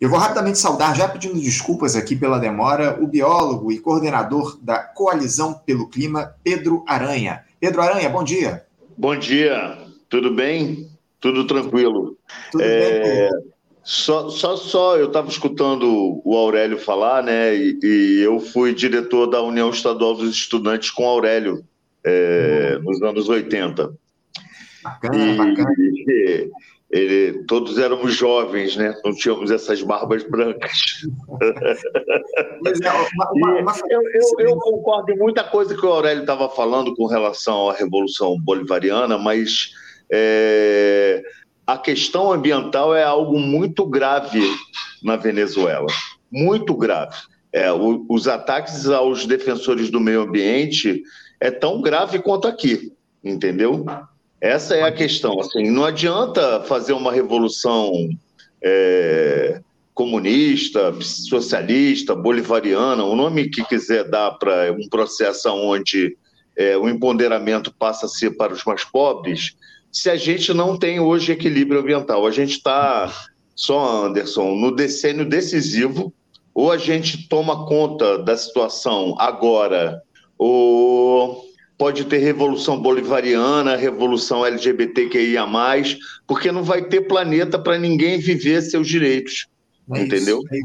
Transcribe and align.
Eu 0.00 0.08
vou 0.08 0.18
rapidamente 0.18 0.58
saudar, 0.58 0.96
já 0.96 1.06
pedindo 1.06 1.38
desculpas 1.38 1.94
aqui 1.94 2.16
pela 2.16 2.38
demora, 2.38 2.98
o 3.02 3.06
biólogo 3.06 3.70
e 3.70 3.78
coordenador 3.78 4.58
da 4.62 4.78
Coalizão 4.78 5.52
pelo 5.52 5.88
Clima, 5.88 6.34
Pedro 6.42 6.82
Aranha. 6.88 7.44
Pedro 7.60 7.82
Aranha, 7.82 8.08
bom 8.08 8.24
dia. 8.24 8.64
Bom 8.96 9.14
dia, 9.14 9.76
tudo 10.08 10.34
bem? 10.34 10.88
Tudo 11.20 11.46
tranquilo. 11.46 12.16
Tudo 12.50 12.64
é... 12.64 13.28
bem, 13.28 13.40
só, 13.82 14.30
só, 14.30 14.56
só, 14.56 14.96
eu 14.96 15.08
estava 15.08 15.28
escutando 15.28 16.22
o 16.24 16.36
Aurélio 16.36 16.78
falar, 16.78 17.22
né? 17.22 17.54
E, 17.54 17.78
e, 17.82 18.20
eu 18.22 18.40
fui 18.40 18.74
diretor 18.74 19.26
da 19.26 19.42
União 19.42 19.68
Estadual 19.68 20.14
dos 20.14 20.30
Estudantes 20.30 20.90
com 20.90 21.02
o 21.02 21.08
Aurélio 21.08 21.64
é, 22.04 22.76
uhum. 22.76 22.84
nos 22.84 23.02
anos 23.02 23.28
80. 23.28 23.92
Bacana, 24.82 25.16
e, 25.16 25.36
bacana. 25.36 25.74
E, 25.78 26.50
ele, 26.90 27.44
todos 27.44 27.78
éramos 27.78 28.14
jovens, 28.14 28.76
né? 28.76 28.94
Não 29.04 29.14
tínhamos 29.14 29.50
essas 29.50 29.80
barbas 29.80 30.24
brancas. 30.24 30.72
Mas, 32.62 32.80
é. 32.80 33.94
Eu, 33.94 34.02
eu, 34.02 34.40
eu, 34.40 34.56
concordo 34.56 35.12
em 35.12 35.16
muita 35.16 35.44
coisa 35.44 35.74
que 35.76 35.86
o 35.86 35.88
Aurélio 35.88 36.22
estava 36.22 36.48
falando 36.48 36.94
com 36.96 37.06
relação 37.06 37.70
à 37.70 37.74
Revolução 37.74 38.36
Bolivariana, 38.40 39.16
mas 39.16 39.70
é, 40.10 41.22
a 41.64 41.78
questão 41.78 42.32
ambiental 42.32 42.92
é 42.92 43.04
algo 43.04 43.38
muito 43.38 43.86
grave 43.86 44.42
na 45.00 45.14
Venezuela. 45.14 45.86
Muito 46.30 46.74
grave. 46.74 47.14
É, 47.52 47.70
o, 47.70 48.04
os 48.08 48.26
ataques 48.26 48.88
aos 48.88 49.26
defensores 49.26 49.90
do 49.90 50.00
meio 50.00 50.22
ambiente 50.22 51.04
é 51.38 51.52
tão 51.52 51.80
grave 51.80 52.18
quanto 52.18 52.48
aqui, 52.48 52.92
entendeu? 53.22 53.84
Essa 54.40 54.74
é 54.76 54.82
a 54.82 54.92
questão. 54.92 55.38
Assim, 55.38 55.70
não 55.70 55.84
adianta 55.84 56.62
fazer 56.62 56.92
uma 56.92 57.12
revolução 57.12 57.92
é, 58.62 59.60
comunista, 59.92 60.94
socialista, 61.00 62.14
bolivariana, 62.14 63.04
o 63.04 63.14
nome 63.14 63.50
que 63.50 63.62
quiser 63.64 64.08
dar 64.08 64.32
para 64.32 64.72
um 64.72 64.88
processo 64.88 65.50
onde 65.50 66.16
é, 66.56 66.76
o 66.76 66.88
empoderamento 66.88 67.72
passa 67.78 68.06
a 68.06 68.08
ser 68.08 68.30
para 68.36 68.52
os 68.52 68.64
mais 68.64 68.84
pobres, 68.84 69.56
se 69.92 70.08
a 70.08 70.16
gente 70.16 70.54
não 70.54 70.78
tem 70.78 71.00
hoje 71.00 71.32
equilíbrio 71.32 71.80
ambiental. 71.80 72.26
A 72.26 72.30
gente 72.30 72.52
está, 72.52 73.12
só 73.54 74.06
Anderson, 74.06 74.54
no 74.54 74.74
decênio 74.74 75.28
decisivo, 75.28 76.12
ou 76.54 76.70
a 76.70 76.78
gente 76.78 77.28
toma 77.28 77.66
conta 77.66 78.18
da 78.18 78.36
situação 78.36 79.14
agora, 79.18 80.02
ou 80.38 81.44
pode 81.80 82.04
ter 82.04 82.18
revolução 82.18 82.78
bolivariana, 82.78 83.74
revolução 83.74 84.44
LGBTQIA, 84.44 85.46
porque 86.26 86.52
não 86.52 86.62
vai 86.62 86.84
ter 86.84 87.08
planeta 87.08 87.58
para 87.58 87.78
ninguém 87.78 88.18
viver 88.18 88.60
seus 88.60 88.86
direitos. 88.86 89.46
É 89.90 90.02
entendeu? 90.02 90.42
É 90.52 90.58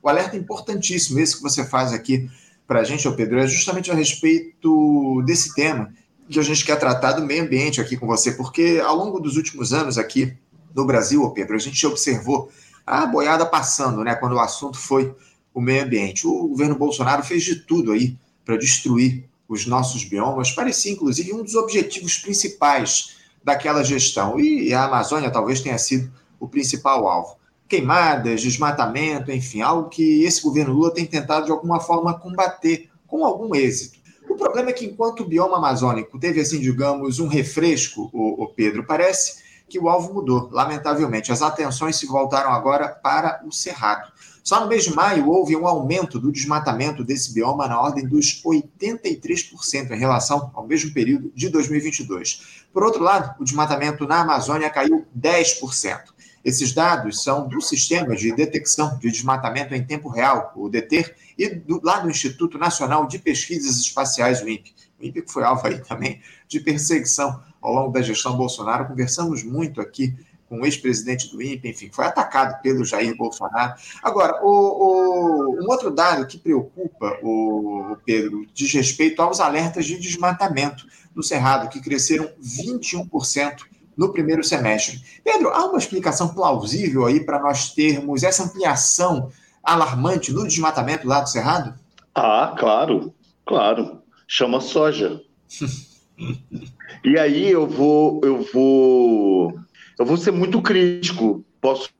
o 0.00 0.08
alerta 0.08 0.36
importantíssimo, 0.36 1.18
esse 1.18 1.36
que 1.36 1.42
você 1.42 1.66
faz 1.66 1.92
aqui 1.92 2.30
para 2.68 2.82
a 2.82 2.84
gente, 2.84 3.08
ô 3.08 3.16
Pedro, 3.16 3.40
é 3.40 3.48
justamente 3.48 3.90
a 3.90 3.94
respeito 3.94 5.20
desse 5.26 5.52
tema 5.56 5.92
que 6.30 6.38
a 6.38 6.42
gente 6.42 6.64
quer 6.64 6.78
tratar 6.78 7.14
do 7.14 7.26
meio 7.26 7.42
ambiente 7.42 7.80
aqui 7.80 7.96
com 7.96 8.06
você, 8.06 8.30
porque 8.30 8.80
ao 8.82 8.94
longo 8.94 9.18
dos 9.18 9.36
últimos 9.36 9.72
anos 9.72 9.98
aqui 9.98 10.36
no 10.72 10.86
Brasil, 10.86 11.24
ô 11.24 11.32
Pedro, 11.32 11.56
a 11.56 11.58
gente 11.58 11.84
observou 11.84 12.48
a 12.86 13.06
boiada 13.06 13.44
passando, 13.44 14.04
né, 14.04 14.14
quando 14.14 14.34
o 14.34 14.40
assunto 14.40 14.78
foi 14.78 15.12
o 15.52 15.60
meio 15.60 15.82
ambiente. 15.82 16.28
O 16.28 16.46
governo 16.46 16.76
Bolsonaro 16.76 17.24
fez 17.24 17.42
de 17.42 17.56
tudo 17.56 17.90
aí 17.90 18.16
para 18.44 18.56
destruir 18.56 19.28
os 19.50 19.66
nossos 19.66 20.04
biomas, 20.04 20.52
parecia 20.52 20.92
inclusive 20.92 21.32
um 21.34 21.42
dos 21.42 21.56
objetivos 21.56 22.18
principais 22.18 23.16
daquela 23.42 23.82
gestão. 23.82 24.38
E 24.38 24.72
a 24.72 24.84
Amazônia 24.84 25.30
talvez 25.30 25.60
tenha 25.60 25.76
sido 25.76 26.10
o 26.38 26.46
principal 26.46 27.08
alvo. 27.08 27.36
Queimadas, 27.68 28.42
desmatamento, 28.42 29.32
enfim, 29.32 29.60
algo 29.60 29.88
que 29.88 30.22
esse 30.22 30.40
governo 30.40 30.72
Lula 30.72 30.94
tem 30.94 31.04
tentado 31.04 31.46
de 31.46 31.52
alguma 31.52 31.80
forma 31.80 32.18
combater 32.18 32.88
com 33.08 33.24
algum 33.24 33.52
êxito. 33.54 33.98
O 34.28 34.36
problema 34.36 34.70
é 34.70 34.72
que 34.72 34.86
enquanto 34.86 35.20
o 35.20 35.26
bioma 35.26 35.56
amazônico 35.56 36.16
teve, 36.18 36.40
assim, 36.40 36.60
digamos, 36.60 37.18
um 37.18 37.26
refresco, 37.26 38.08
o, 38.12 38.44
o 38.44 38.48
Pedro, 38.48 38.86
parece 38.86 39.42
que 39.68 39.80
o 39.80 39.88
alvo 39.88 40.14
mudou, 40.14 40.48
lamentavelmente. 40.52 41.32
As 41.32 41.42
atenções 41.42 41.96
se 41.96 42.06
voltaram 42.06 42.52
agora 42.52 42.88
para 42.88 43.40
o 43.44 43.50
Cerrado. 43.50 44.12
Só 44.42 44.60
no 44.60 44.68
mês 44.68 44.84
de 44.84 44.94
maio 44.94 45.28
houve 45.28 45.54
um 45.56 45.66
aumento 45.66 46.18
do 46.18 46.32
desmatamento 46.32 47.04
desse 47.04 47.32
bioma 47.32 47.68
na 47.68 47.80
ordem 47.80 48.06
dos 48.06 48.42
83% 48.42 49.90
em 49.90 49.98
relação 49.98 50.50
ao 50.54 50.66
mesmo 50.66 50.92
período 50.92 51.30
de 51.34 51.48
2022. 51.48 52.64
Por 52.72 52.82
outro 52.82 53.02
lado, 53.02 53.34
o 53.40 53.44
desmatamento 53.44 54.06
na 54.06 54.20
Amazônia 54.20 54.70
caiu 54.70 55.06
10%. 55.18 56.00
Esses 56.42 56.72
dados 56.72 57.22
são 57.22 57.46
do 57.46 57.60
Sistema 57.60 58.16
de 58.16 58.34
Detecção 58.34 58.98
de 58.98 59.10
Desmatamento 59.10 59.74
em 59.74 59.84
Tempo 59.84 60.08
Real, 60.08 60.52
o 60.56 60.70
DETER, 60.70 61.14
e 61.36 61.50
do, 61.50 61.80
lá 61.84 61.98
do 61.98 62.08
Instituto 62.08 62.58
Nacional 62.58 63.06
de 63.06 63.18
Pesquisas 63.18 63.76
Espaciais, 63.76 64.40
o 64.42 64.48
INPE. 64.48 64.74
O 64.98 65.04
INPE 65.04 65.24
foi 65.26 65.44
alvo 65.44 65.66
aí 65.66 65.78
também 65.80 66.20
de 66.48 66.60
perseguição 66.60 67.42
ao 67.60 67.74
longo 67.74 67.92
da 67.92 68.00
gestão 68.00 68.36
Bolsonaro. 68.36 68.86
Conversamos 68.86 69.42
muito 69.42 69.80
aqui 69.82 70.14
com 70.50 70.60
o 70.60 70.66
ex-presidente 70.66 71.30
do 71.30 71.40
INPE, 71.40 71.70
enfim, 71.70 71.90
foi 71.92 72.04
atacado 72.04 72.60
pelo 72.60 72.84
Jair 72.84 73.16
Bolsonaro. 73.16 73.74
Agora, 74.02 74.44
o, 74.44 74.48
o, 74.50 75.64
um 75.64 75.70
outro 75.70 75.92
dado 75.92 76.26
que 76.26 76.36
preocupa 76.36 77.16
o, 77.22 77.92
o 77.92 77.96
Pedro 78.04 78.44
diz 78.52 78.72
respeito 78.72 79.22
aos 79.22 79.38
alertas 79.38 79.86
de 79.86 79.96
desmatamento 79.96 80.84
no 81.14 81.22
Cerrado, 81.22 81.68
que 81.68 81.80
cresceram 81.80 82.28
21% 82.42 83.58
no 83.96 84.12
primeiro 84.12 84.42
semestre. 84.42 85.00
Pedro, 85.22 85.50
há 85.50 85.66
uma 85.66 85.78
explicação 85.78 86.34
plausível 86.34 87.06
aí 87.06 87.24
para 87.24 87.38
nós 87.38 87.72
termos 87.72 88.24
essa 88.24 88.42
ampliação 88.42 89.30
alarmante 89.62 90.32
no 90.32 90.48
desmatamento 90.48 91.06
lá 91.06 91.20
do 91.20 91.28
Cerrado? 91.28 91.78
Ah, 92.12 92.56
claro, 92.58 93.14
claro. 93.46 94.02
Chama 94.26 94.60
soja. 94.60 95.22
e 97.04 97.16
aí 97.16 97.48
eu 97.48 97.68
vou, 97.68 98.20
eu 98.24 98.44
vou 98.52 99.60
eu 100.00 100.06
vou 100.06 100.16
ser 100.16 100.30
muito 100.30 100.62
crítico, 100.62 101.44
posso 101.60 101.90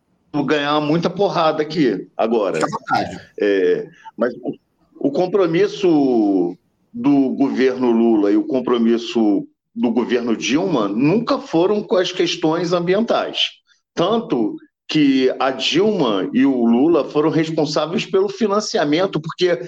ganhar 0.47 0.81
muita 0.81 1.11
porrada 1.11 1.63
aqui 1.63 2.09
agora. 2.17 2.59
É, 3.39 3.91
mas 4.17 4.33
o 4.99 5.11
compromisso 5.11 6.57
do 6.95 7.29
governo 7.35 7.91
Lula 7.91 8.33
e 8.33 8.39
o 8.39 8.47
compromisso 8.47 9.47
do 9.75 9.91
governo 9.93 10.35
Dilma 10.35 10.89
nunca 10.89 11.39
foram 11.41 11.83
com 11.83 11.97
as 11.97 12.11
questões 12.11 12.73
ambientais. 12.73 13.51
Tanto 13.95 14.57
que 14.89 15.31
a 15.39 15.51
Dilma 15.51 16.31
e 16.33 16.47
o 16.47 16.65
Lula 16.65 17.05
foram 17.05 17.29
responsáveis 17.29 18.07
pelo 18.07 18.31
financiamento, 18.31 19.21
porque 19.21 19.61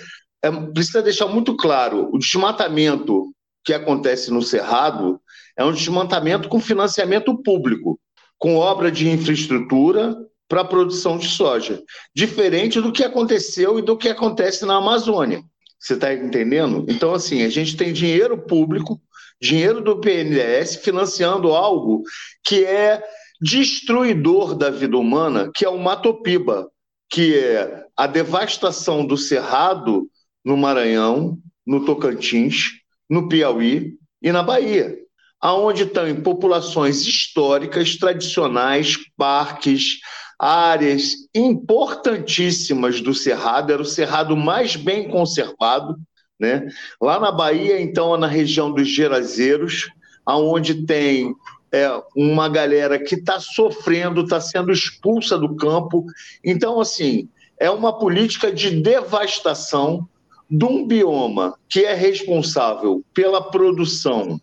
é, 0.43 0.51
precisa 0.73 1.03
deixar 1.03 1.27
muito 1.27 1.55
claro: 1.55 2.09
o 2.11 2.19
desmatamento 2.19 3.31
que 3.63 3.75
acontece 3.75 4.31
no 4.31 4.41
Cerrado 4.41 5.21
é 5.55 5.63
um 5.63 5.73
desmatamento 5.73 6.49
com 6.49 6.59
financiamento 6.59 7.37
público 7.43 8.01
com 8.43 8.57
obra 8.57 8.91
de 8.91 9.09
infraestrutura 9.09 10.17
para 10.49 10.63
a 10.63 10.65
produção 10.65 11.17
de 11.17 11.29
soja, 11.29 11.81
diferente 12.13 12.81
do 12.81 12.91
que 12.91 13.05
aconteceu 13.05 13.79
e 13.79 13.83
do 13.83 13.97
que 13.97 14.09
acontece 14.09 14.67
na 14.67 14.79
Amazônia. 14.79 15.45
Você 15.79 15.95
está 15.95 16.13
entendendo? 16.13 16.85
Então, 16.89 17.15
assim, 17.15 17.45
a 17.45 17.49
gente 17.49 17.77
tem 17.77 17.93
dinheiro 17.93 18.37
público, 18.37 19.01
dinheiro 19.41 19.81
do 19.81 20.01
PNDS 20.01 20.75
financiando 20.83 21.55
algo 21.55 22.03
que 22.43 22.65
é 22.65 23.01
destruidor 23.41 24.57
da 24.57 24.71
vida 24.71 24.99
humana, 24.99 25.49
que 25.55 25.65
é 25.65 25.69
o 25.69 25.79
Matopiba, 25.79 26.69
que 27.09 27.39
é 27.39 27.85
a 27.97 28.09
devastação 28.09 29.07
do 29.07 29.17
cerrado 29.17 30.11
no 30.45 30.57
Maranhão, 30.57 31.39
no 31.65 31.85
Tocantins, 31.85 32.73
no 33.09 33.29
Piauí 33.29 33.95
e 34.21 34.33
na 34.33 34.43
Bahia 34.43 35.01
aonde 35.43 35.83
estão 35.83 36.15
populações 36.23 37.01
históricas, 37.01 37.97
tradicionais, 37.97 38.97
parques, 39.17 39.99
áreas 40.39 41.15
importantíssimas 41.35 43.01
do 43.01 43.13
Cerrado, 43.13 43.73
era 43.73 43.83
o 43.83 43.85
Cerrado 43.85 44.37
mais 44.37 44.77
bem 44.77 45.09
conservado, 45.09 45.97
né? 46.39 46.69
Lá 47.01 47.19
na 47.19 47.33
Bahia, 47.33 47.81
então, 47.81 48.17
na 48.17 48.29
região 48.29 48.73
dos 48.73 48.89
Gerazeiros, 48.89 49.89
aonde 50.25 50.87
tem 50.87 51.35
é, 51.73 51.91
uma 52.17 52.49
galera 52.49 52.97
que 52.99 53.17
está 53.17 53.41
sofrendo, 53.41 54.23
está 54.23 54.41
sendo 54.41 54.71
expulsa 54.71 55.37
do 55.37 55.57
campo. 55.57 56.07
Então, 56.45 56.81
assim, 56.81 57.29
é 57.59 57.69
uma 57.69 57.99
política 57.99 58.53
de 58.53 58.71
devastação 58.81 60.09
de 60.49 60.65
um 60.65 60.87
bioma 60.87 61.59
que 61.69 61.85
é 61.85 61.95
responsável 61.95 63.03
pela 63.13 63.51
produção 63.51 64.41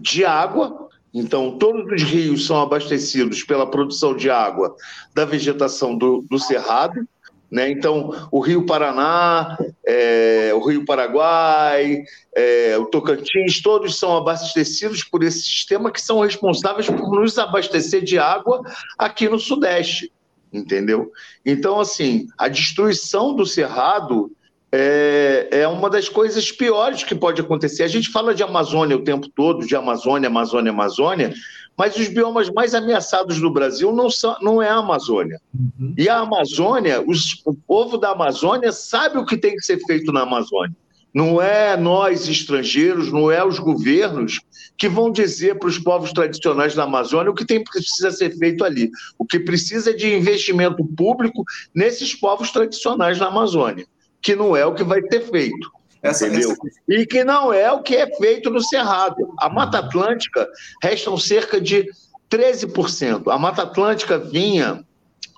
de 0.00 0.24
água. 0.24 0.88
Então, 1.12 1.58
todos 1.58 1.90
os 1.92 2.02
rios 2.02 2.46
são 2.46 2.60
abastecidos 2.60 3.42
pela 3.42 3.68
produção 3.68 4.14
de 4.14 4.30
água 4.30 4.74
da 5.14 5.24
vegetação 5.24 5.96
do, 5.96 6.24
do 6.30 6.38
Cerrado. 6.38 7.06
Né? 7.50 7.68
Então, 7.68 8.28
o 8.30 8.38
Rio 8.38 8.64
Paraná, 8.64 9.58
é, 9.84 10.52
o 10.54 10.64
Rio 10.64 10.84
Paraguai, 10.84 12.04
é, 12.34 12.78
o 12.78 12.86
Tocantins, 12.86 13.60
todos 13.60 13.98
são 13.98 14.16
abastecidos 14.16 15.02
por 15.02 15.24
esse 15.24 15.42
sistema 15.42 15.90
que 15.90 16.00
são 16.00 16.20
responsáveis 16.20 16.86
por 16.86 17.10
nos 17.10 17.36
abastecer 17.38 18.04
de 18.04 18.18
água 18.18 18.62
aqui 18.96 19.28
no 19.28 19.38
Sudeste. 19.38 20.12
entendeu? 20.52 21.10
Então, 21.44 21.80
assim, 21.80 22.28
a 22.38 22.46
destruição 22.46 23.34
do 23.34 23.44
cerrado 23.44 24.30
é, 24.72 25.48
é 25.50 25.68
uma 25.68 25.90
das 25.90 26.08
coisas 26.08 26.52
piores 26.52 27.02
que 27.02 27.14
pode 27.14 27.40
acontecer. 27.40 27.82
A 27.82 27.88
gente 27.88 28.10
fala 28.10 28.34
de 28.34 28.42
Amazônia 28.42 28.96
o 28.96 29.04
tempo 29.04 29.28
todo, 29.28 29.66
de 29.66 29.74
Amazônia, 29.74 30.28
Amazônia, 30.28 30.70
Amazônia, 30.70 31.34
mas 31.76 31.96
os 31.96 32.08
biomas 32.08 32.50
mais 32.50 32.74
ameaçados 32.74 33.40
do 33.40 33.50
Brasil 33.50 33.92
não, 33.92 34.10
são, 34.10 34.36
não 34.40 34.62
é 34.62 34.68
a 34.68 34.76
Amazônia. 34.76 35.40
Uhum. 35.54 35.94
E 35.96 36.08
a 36.08 36.18
Amazônia, 36.18 37.02
os, 37.06 37.42
o 37.44 37.54
povo 37.54 37.96
da 37.96 38.10
Amazônia 38.10 38.70
sabe 38.70 39.18
o 39.18 39.24
que 39.24 39.36
tem 39.36 39.56
que 39.56 39.64
ser 39.64 39.78
feito 39.86 40.12
na 40.12 40.22
Amazônia. 40.22 40.76
Não 41.12 41.42
é 41.42 41.76
nós, 41.76 42.28
estrangeiros, 42.28 43.10
não 43.10 43.30
é 43.30 43.44
os 43.44 43.58
governos 43.58 44.40
que 44.78 44.88
vão 44.88 45.10
dizer 45.10 45.58
para 45.58 45.68
os 45.68 45.78
povos 45.78 46.12
tradicionais 46.12 46.74
da 46.74 46.84
Amazônia 46.84 47.30
o 47.30 47.34
que 47.34 47.44
tem 47.44 47.62
precisa 47.62 48.10
ser 48.12 48.36
feito 48.38 48.64
ali. 48.64 48.90
O 49.18 49.26
que 49.26 49.40
precisa 49.40 49.90
é 49.90 49.92
de 49.92 50.14
investimento 50.14 50.84
público 50.96 51.44
nesses 51.74 52.14
povos 52.14 52.50
tradicionais 52.50 53.18
da 53.18 53.26
Amazônia, 53.26 53.86
que 54.22 54.36
não 54.36 54.56
é 54.56 54.64
o 54.64 54.74
que 54.74 54.84
vai 54.84 55.02
ter 55.02 55.20
feito. 55.30 55.70
Essa, 56.02 56.26
entendeu? 56.26 56.52
Essa... 56.52 56.60
E 56.88 57.06
que 57.06 57.24
não 57.24 57.52
é 57.52 57.70
o 57.70 57.82
que 57.82 57.96
é 57.96 58.06
feito 58.16 58.50
no 58.50 58.60
Cerrado. 58.60 59.34
A 59.38 59.48
Mata 59.48 59.78
Atlântica 59.78 60.48
restam 60.82 61.16
cerca 61.18 61.60
de 61.60 61.86
13%. 62.30 63.30
A 63.30 63.38
Mata 63.38 63.62
Atlântica 63.62 64.18
vinha 64.18 64.84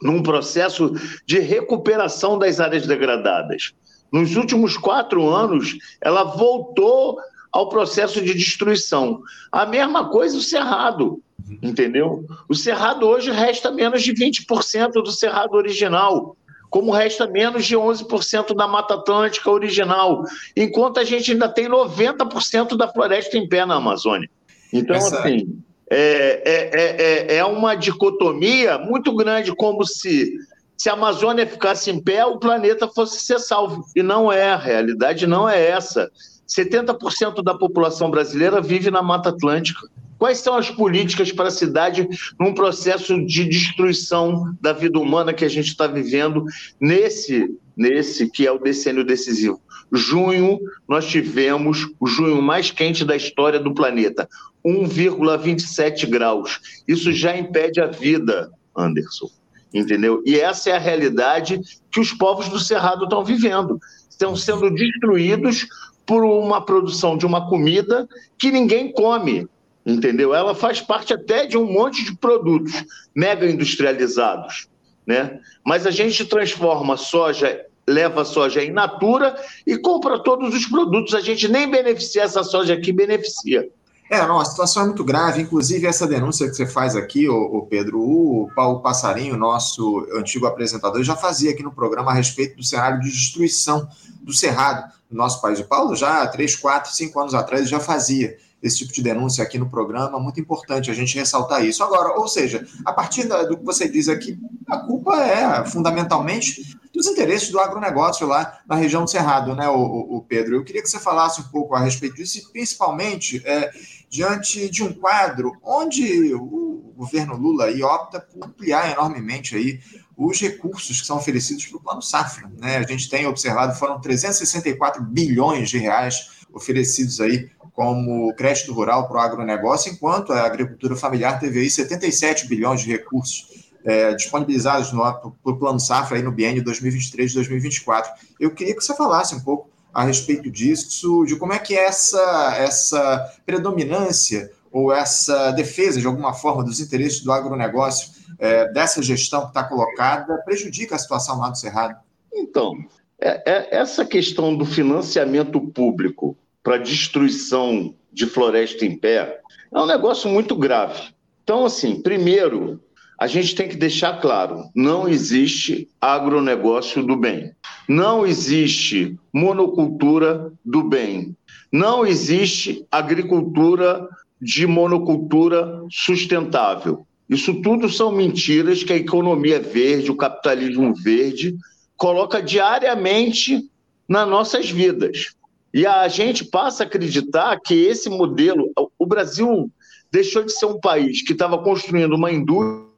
num 0.03 0.23
processo 0.23 0.93
de 1.27 1.39
recuperação 1.39 2.39
das 2.39 2.61
áreas 2.61 2.87
degradadas. 2.87 3.73
Nos 4.13 4.37
últimos 4.37 4.77
quatro 4.77 5.29
anos, 5.29 5.77
ela 6.01 6.25
voltou 6.25 7.19
ao 7.51 7.69
processo 7.69 8.21
de 8.21 8.35
destruição. 8.35 9.23
A 9.51 9.65
mesma 9.65 10.11
coisa 10.11 10.37
o 10.37 10.41
Cerrado, 10.41 11.23
entendeu? 11.63 12.25
O 12.49 12.55
Cerrado 12.55 13.07
hoje 13.07 13.31
resta 13.31 13.71
menos 13.71 14.03
de 14.03 14.13
20% 14.13 14.93
do 14.93 15.13
Cerrado 15.13 15.55
original, 15.55 16.37
como 16.73 16.91
resta 16.91 17.27
menos 17.27 17.67
de 17.67 17.77
11% 17.77 18.57
da 18.57 18.67
Mata 18.67 18.95
Atlântica 18.95 19.51
original, 19.51 20.25
enquanto 20.57 20.99
a 20.99 21.05
gente 21.05 21.31
ainda 21.31 21.47
tem 21.47 21.69
90% 21.69 22.79
da 22.79 22.89
floresta 22.89 23.37
em 23.37 23.47
pé 23.47 23.67
na 23.67 23.75
Amazônia. 23.75 24.29
Então, 24.73 24.97
Essa... 24.97 25.19
assim, 25.19 25.55
é, 25.91 26.43
é, 26.47 27.35
é, 27.35 27.37
é 27.37 27.45
uma 27.45 27.75
dicotomia 27.75 28.79
muito 28.79 29.15
grande, 29.15 29.55
como 29.55 29.85
se 29.85 30.33
se 30.75 30.89
a 30.89 30.95
Amazônia 30.95 31.47
ficasse 31.47 31.91
em 31.93 32.03
pé, 32.03 32.25
o 32.25 32.39
planeta 32.39 32.89
fosse 32.89 33.21
ser 33.21 33.39
salvo. 33.39 33.85
E 33.95 34.03
não 34.03 34.33
é, 34.33 34.51
a 34.51 34.57
realidade 34.57 35.29
não 35.29 35.49
é 35.49 35.69
essa. 35.69 36.11
70% 36.49 37.41
da 37.41 37.55
população 37.55 38.11
brasileira 38.11 38.61
vive 38.61 38.91
na 38.91 39.01
Mata 39.01 39.29
Atlântica. 39.29 39.87
Quais 40.23 40.39
são 40.39 40.55
as 40.55 40.71
políticas 40.71 41.33
para 41.33 41.49
a 41.49 41.51
cidade 41.51 42.09
num 42.39 42.55
processo 42.55 43.27
de 43.27 43.45
destruição 43.45 44.55
da 44.61 44.73
vida 44.73 44.97
humana 44.97 45.35
que 45.35 45.45
a 45.45 45.49
gente 45.49 45.67
está 45.67 45.89
vivendo 45.89 46.45
nesse, 46.81 47.53
nesse 47.77 48.31
que 48.31 48.47
é 48.47 48.53
o 48.53 48.61
decênio 48.61 49.05
decisivo? 49.05 49.61
Junho, 49.91 50.61
nós 50.87 51.09
tivemos 51.09 51.89
o 51.99 52.07
junho 52.07 52.41
mais 52.41 52.71
quente 52.71 53.05
da 53.05 53.17
história 53.17 53.59
do 53.59 53.75
planeta, 53.75 54.29
1,27 54.65 56.09
graus. 56.09 56.61
Isso 56.87 57.11
já 57.11 57.37
impede 57.37 57.81
a 57.81 57.89
vida, 57.89 58.49
Anderson 58.77 59.29
entendeu? 59.75 60.23
E 60.25 60.39
essa 60.39 60.71
é 60.71 60.77
a 60.77 60.79
realidade 60.79 61.59
que 61.91 61.99
os 61.99 62.13
povos 62.13 62.49
do 62.49 62.61
Cerrado 62.61 63.05
estão 63.05 63.25
vivendo. 63.25 63.81
Estão 64.09 64.37
sendo 64.37 64.71
destruídos 64.71 65.67
por 66.07 66.25
uma 66.25 66.65
produção 66.65 67.17
de 67.17 67.25
uma 67.25 67.49
comida 67.49 68.09
que 68.39 68.51
ninguém 68.51 68.93
come, 68.93 69.49
entendeu? 69.85 70.35
Ela 70.35 70.55
faz 70.55 70.81
parte 70.81 71.13
até 71.13 71.47
de 71.47 71.57
um 71.57 71.67
monte 71.67 72.05
de 72.05 72.17
produtos 72.17 72.85
mega 73.15 73.49
industrializados, 73.49 74.69
né? 75.07 75.41
Mas 75.65 75.87
a 75.87 75.91
gente 75.91 76.25
transforma 76.25 76.97
soja, 76.97 77.65
leva 77.87 78.25
soja 78.25 78.65
in 78.65 78.71
natura 78.71 79.35
e 79.67 79.77
compra 79.77 80.23
todos 80.23 80.55
os 80.55 80.67
produtos. 80.67 81.15
A 81.15 81.21
gente 81.21 81.49
nem 81.49 81.71
beneficia 81.71 82.23
essa 82.23 82.43
soja 82.43 82.75
aqui, 82.75 82.93
beneficia. 82.93 83.69
É, 84.13 84.27
não, 84.27 84.39
a 84.39 84.45
situação 84.45 84.83
é 84.83 84.87
muito 84.87 85.03
grave. 85.03 85.41
Inclusive, 85.41 85.87
essa 85.87 86.07
denúncia 86.07 86.47
que 86.47 86.55
você 86.55 86.67
faz 86.67 86.95
aqui, 86.95 87.29
o, 87.31 87.63
Pedro, 87.63 87.99
o 87.99 88.51
Paulo 88.55 88.81
Passarinho, 88.81 89.39
nosso 89.39 90.07
antigo 90.15 90.47
apresentador, 90.47 91.03
já 91.03 91.17
fazia 91.17 91.51
aqui 91.51 91.63
no 91.63 91.73
programa 91.73 92.11
a 92.11 92.15
respeito 92.15 92.57
do 92.57 92.63
cenário 92.63 93.01
de 93.01 93.11
destruição 93.11 93.89
do 94.21 94.33
Cerrado 94.33 94.93
no 95.11 95.17
nosso 95.17 95.41
país. 95.41 95.61
O 95.61 95.65
Paulo, 95.65 95.97
já 95.97 96.27
três, 96.27 96.55
quatro, 96.55 96.93
cinco 96.93 97.19
anos 97.19 97.33
atrás, 97.33 97.71
já 97.71 97.81
fazia 97.81 98.37
esse 98.63 98.79
tipo 98.79 98.93
de 98.93 99.03
denúncia 99.03 99.43
aqui 99.43 99.59
no 99.59 99.69
programa, 99.69 100.21
muito 100.21 100.41
importante 100.41 100.91
a 100.91 100.95
gente 100.95 101.19
ressaltar 101.19 101.65
isso. 101.65 101.83
Agora, 101.83 102.19
ou 102.19 102.29
seja, 102.29 102.67
a 102.85 102.93
partir 102.93 103.27
do 103.27 103.57
que 103.57 103.65
você 103.65 103.89
diz 103.89 104.09
aqui, 104.09 104.39
a 104.69 104.79
culpa 104.79 105.17
é 105.17 105.65
fundamentalmente 105.67 106.79
dos 106.93 107.07
interesses 107.07 107.51
do 107.51 107.59
agronegócio 107.59 108.27
lá 108.27 108.61
na 108.67 108.77
região 108.77 109.05
do 109.05 109.11
Cerrado, 109.11 109.57
né, 109.57 109.69
o, 109.69 110.17
o 110.17 110.23
Pedro? 110.23 110.57
Eu 110.57 110.65
queria 110.65 110.83
que 110.83 110.89
você 110.89 111.01
falasse 111.01 111.41
um 111.41 111.45
pouco 111.45 111.75
a 111.75 111.81
respeito 111.81 112.17
disso, 112.17 112.39
e 112.39 112.53
principalmente 112.53 113.43
é, 113.45 113.73
diante 114.09 114.69
de 114.69 114.85
um 114.85 114.93
quadro 114.93 115.57
onde 115.63 116.35
o 116.35 116.93
governo 116.95 117.37
Lula 117.37 117.65
aí 117.65 117.83
opta 117.83 118.21
por 118.21 118.47
ampliar 118.47 118.93
enormemente 118.93 119.57
aí 119.57 119.81
os 120.17 120.39
recursos 120.41 121.01
que 121.01 121.07
são 121.07 121.17
oferecidos 121.17 121.67
pelo 121.67 121.81
Plano 121.81 122.03
Safra. 122.03 122.51
Né? 122.59 122.77
A 122.77 122.83
gente 122.83 123.09
tem 123.09 123.27
observado, 123.27 123.75
foram 123.75 124.01
364 124.01 125.03
bilhões 125.03 125.71
de 125.71 125.79
reais 125.79 126.43
oferecidos 126.53 127.21
aí 127.21 127.51
como 127.75 128.35
crédito 128.35 128.73
rural 128.73 129.09
para 129.09 129.17
o 129.17 129.21
agronegócio, 129.21 129.93
enquanto 129.93 130.33
a 130.33 130.43
agricultura 130.43 130.95
familiar 130.95 131.41
teve 131.41 131.61
aí 131.61 131.71
77 131.71 132.47
bilhões 132.47 132.83
de 132.83 132.91
recursos 132.91 133.71
é, 133.85 134.15
disponibilizados 134.15 134.93
no, 134.93 135.57
Plano 135.57 135.81
Safra 135.81 136.17
aí 136.17 136.23
no 136.23 136.31
biênio 136.31 136.63
2023-2024. 136.65 138.07
Eu 138.39 138.51
queria 138.51 138.75
que 138.75 138.83
você 138.83 138.95
falasse 138.95 139.35
um 139.35 139.41
pouco 139.41 139.71
a 139.93 140.05
respeito 140.05 140.51
disso, 140.51 141.25
de 141.27 141.37
como 141.37 141.53
é 141.53 141.59
que 141.59 141.77
essa, 141.77 142.55
essa 142.57 143.33
predominância 143.45 144.51
ou 144.71 144.93
essa 144.93 145.51
defesa, 145.51 146.01
de 146.01 146.07
alguma 146.07 146.33
forma, 146.33 146.65
dos 146.65 146.81
interesses 146.81 147.21
do 147.21 147.31
agronegócio, 147.31 148.11
é, 148.39 148.73
dessa 148.73 149.03
gestão 149.03 149.43
que 149.43 149.49
está 149.49 149.65
colocada, 149.65 150.39
prejudica 150.39 150.97
a 150.97 150.99
situação 150.99 151.39
lá 151.39 151.51
do 151.51 151.59
Cerrado? 151.59 151.97
Então, 152.33 152.75
é, 153.21 153.43
é, 153.47 153.77
essa 153.77 154.05
questão 154.05 154.57
do 154.57 154.65
financiamento 154.65 155.61
público 155.61 156.37
para 156.63 156.79
destruição 156.79 157.95
de 158.13 158.27
floresta 158.27 158.85
em 158.85 158.97
pé 158.97 159.41
é 159.73 159.81
um 159.81 159.87
negócio 159.87 160.29
muito 160.29 160.55
grave. 160.55 161.01
Então, 161.43 161.65
assim, 161.65 162.01
primeiro, 162.01 162.81
a 163.19 163.27
gente 163.27 163.55
tem 163.55 163.69
que 163.69 163.77
deixar 163.77 164.21
claro: 164.21 164.65
não 164.75 165.09
existe 165.09 165.89
agronegócio 166.01 167.05
do 167.05 167.17
bem, 167.17 167.53
não 167.89 168.27
existe 168.27 169.19
monocultura 169.33 170.53
do 170.65 170.83
bem, 170.85 171.37
não 171.71 172.07
existe 172.07 172.87
agricultura 172.91 174.09
de 174.41 174.67
monocultura 174.67 175.85
sustentável. 175.91 177.07
Isso 177.29 177.63
tudo 177.63 177.89
são 177.89 178.13
mentiras 178.13 178.83
que 178.83 178.93
a 178.93 178.97
economia 178.97 179.59
verde, 179.59 180.11
o 180.11 180.17
capitalismo 180.17 180.95
verde, 180.95 181.57
coloca 181.97 182.43
diariamente 182.43 183.71
nas 184.09 184.29
nossas 184.29 184.69
vidas. 184.69 185.35
E 185.73 185.87
a 185.87 186.07
gente 186.09 186.45
passa 186.45 186.83
a 186.83 186.87
acreditar 186.87 187.59
que 187.61 187.75
esse 187.75 188.11
modelo, 188.11 188.71
o 188.99 189.07
Brasil 189.07 189.71
deixou 190.11 190.45
de 190.45 190.53
ser 190.53 190.67
um 190.67 190.79
país 190.79 191.23
que 191.23 191.33
estava 191.33 191.59
construindo 191.63 192.15
uma 192.15 192.31
indústria 192.31 192.93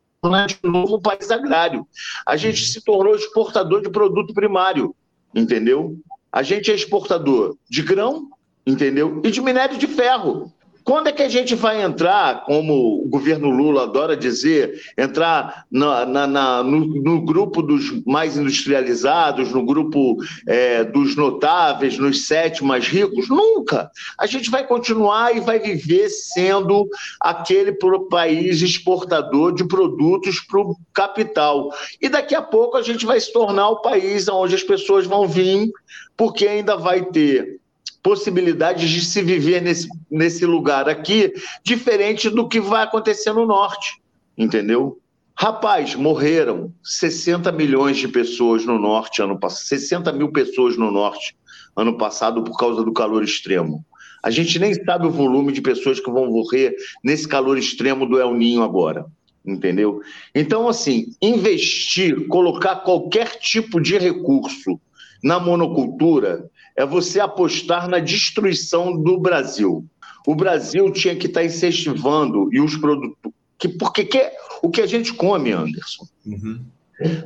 de 0.48 0.58
novo 0.62 0.96
um 0.96 1.00
país 1.00 1.30
agrário. 1.30 1.86
A 2.26 2.36
gente 2.36 2.64
se 2.66 2.82
tornou 2.82 3.14
exportador 3.14 3.82
de 3.82 3.90
produto 3.90 4.32
primário, 4.32 4.94
entendeu? 5.34 5.96
A 6.32 6.42
gente 6.42 6.70
é 6.70 6.74
exportador 6.74 7.56
de 7.68 7.82
grão, 7.82 8.28
entendeu? 8.66 9.20
E 9.22 9.30
de 9.30 9.40
minério 9.40 9.78
de 9.78 9.86
ferro. 9.86 10.52
Quando 10.84 11.08
é 11.08 11.12
que 11.12 11.22
a 11.22 11.28
gente 11.30 11.54
vai 11.54 11.82
entrar, 11.82 12.44
como 12.44 13.02
o 13.02 13.08
governo 13.08 13.48
Lula 13.48 13.84
adora 13.84 14.14
dizer, 14.14 14.82
entrar 14.98 15.64
na, 15.70 16.04
na, 16.04 16.26
na, 16.26 16.62
no, 16.62 16.84
no, 16.86 17.22
grupo 17.22 17.62
dos 17.62 18.04
mais 18.04 18.36
industrializados, 18.36 19.50
no 19.50 19.64
grupo 19.64 20.18
é, 20.46 20.84
dos 20.84 21.16
notáveis, 21.16 21.96
nos 21.96 22.26
sete 22.26 22.62
mais 22.62 22.86
ricos? 22.86 23.30
Nunca. 23.30 23.90
A 24.18 24.26
gente 24.26 24.50
vai 24.50 24.66
continuar 24.66 25.34
e 25.34 25.40
vai 25.40 25.58
viver 25.58 26.10
sendo 26.10 26.86
aquele 27.18 27.72
país 28.10 28.60
exportador 28.60 29.54
de 29.54 29.64
produtos 29.64 30.38
para 30.40 30.60
o 30.60 30.76
capital. 30.92 31.70
E 31.98 32.10
daqui 32.10 32.34
a 32.34 32.42
pouco 32.42 32.76
a 32.76 32.82
gente 32.82 33.06
vai 33.06 33.18
se 33.18 33.32
tornar 33.32 33.70
o 33.70 33.80
país 33.80 34.28
onde 34.28 34.54
as 34.54 34.62
pessoas 34.62 35.06
vão 35.06 35.26
vir, 35.26 35.70
porque 36.14 36.46
ainda 36.46 36.76
vai 36.76 37.02
ter 37.06 37.63
possibilidades 38.04 38.90
de 38.90 39.00
se 39.00 39.22
viver 39.22 39.62
nesse, 39.62 39.88
nesse 40.10 40.44
lugar 40.44 40.90
aqui, 40.90 41.32
diferente 41.64 42.28
do 42.28 42.46
que 42.46 42.60
vai 42.60 42.84
acontecer 42.84 43.32
no 43.32 43.46
norte, 43.46 43.98
entendeu? 44.36 45.00
Rapaz, 45.34 45.94
morreram 45.94 46.70
60 46.84 47.50
milhões 47.50 47.96
de 47.96 48.06
pessoas 48.06 48.66
no 48.66 48.78
norte 48.78 49.22
ano 49.22 49.40
passado, 49.40 49.66
60 49.66 50.12
mil 50.12 50.30
pessoas 50.30 50.76
no 50.76 50.90
norte 50.90 51.34
ano 51.74 51.96
passado 51.96 52.44
por 52.44 52.56
causa 52.58 52.84
do 52.84 52.92
calor 52.92 53.24
extremo. 53.24 53.82
A 54.22 54.30
gente 54.30 54.58
nem 54.58 54.74
sabe 54.74 55.06
o 55.06 55.10
volume 55.10 55.50
de 55.50 55.62
pessoas 55.62 55.98
que 55.98 56.10
vão 56.10 56.30
morrer 56.30 56.76
nesse 57.02 57.26
calor 57.26 57.56
extremo 57.56 58.06
do 58.06 58.20
El 58.20 58.34
Ninho 58.34 58.62
agora. 58.62 59.06
entendeu? 59.44 60.00
Então, 60.34 60.68
assim, 60.68 61.06
investir, 61.20 62.28
colocar 62.28 62.76
qualquer 62.76 63.38
tipo 63.38 63.80
de 63.80 63.96
recurso 63.96 64.78
na 65.22 65.40
monocultura 65.40 66.50
é 66.76 66.84
você 66.84 67.20
apostar 67.20 67.88
na 67.88 67.98
destruição 67.98 69.00
do 69.00 69.18
Brasil. 69.18 69.84
O 70.26 70.34
Brasil 70.34 70.90
tinha 70.90 71.14
que 71.14 71.26
estar 71.26 71.44
incentivando 71.44 72.48
e 72.52 72.60
os 72.60 72.76
produtos. 72.76 73.32
Que, 73.58 73.68
porque 73.68 74.04
que, 74.04 74.32
o 74.62 74.70
que 74.70 74.80
a 74.80 74.86
gente 74.86 75.12
come, 75.12 75.52
Anderson, 75.52 76.06
uhum. 76.26 76.60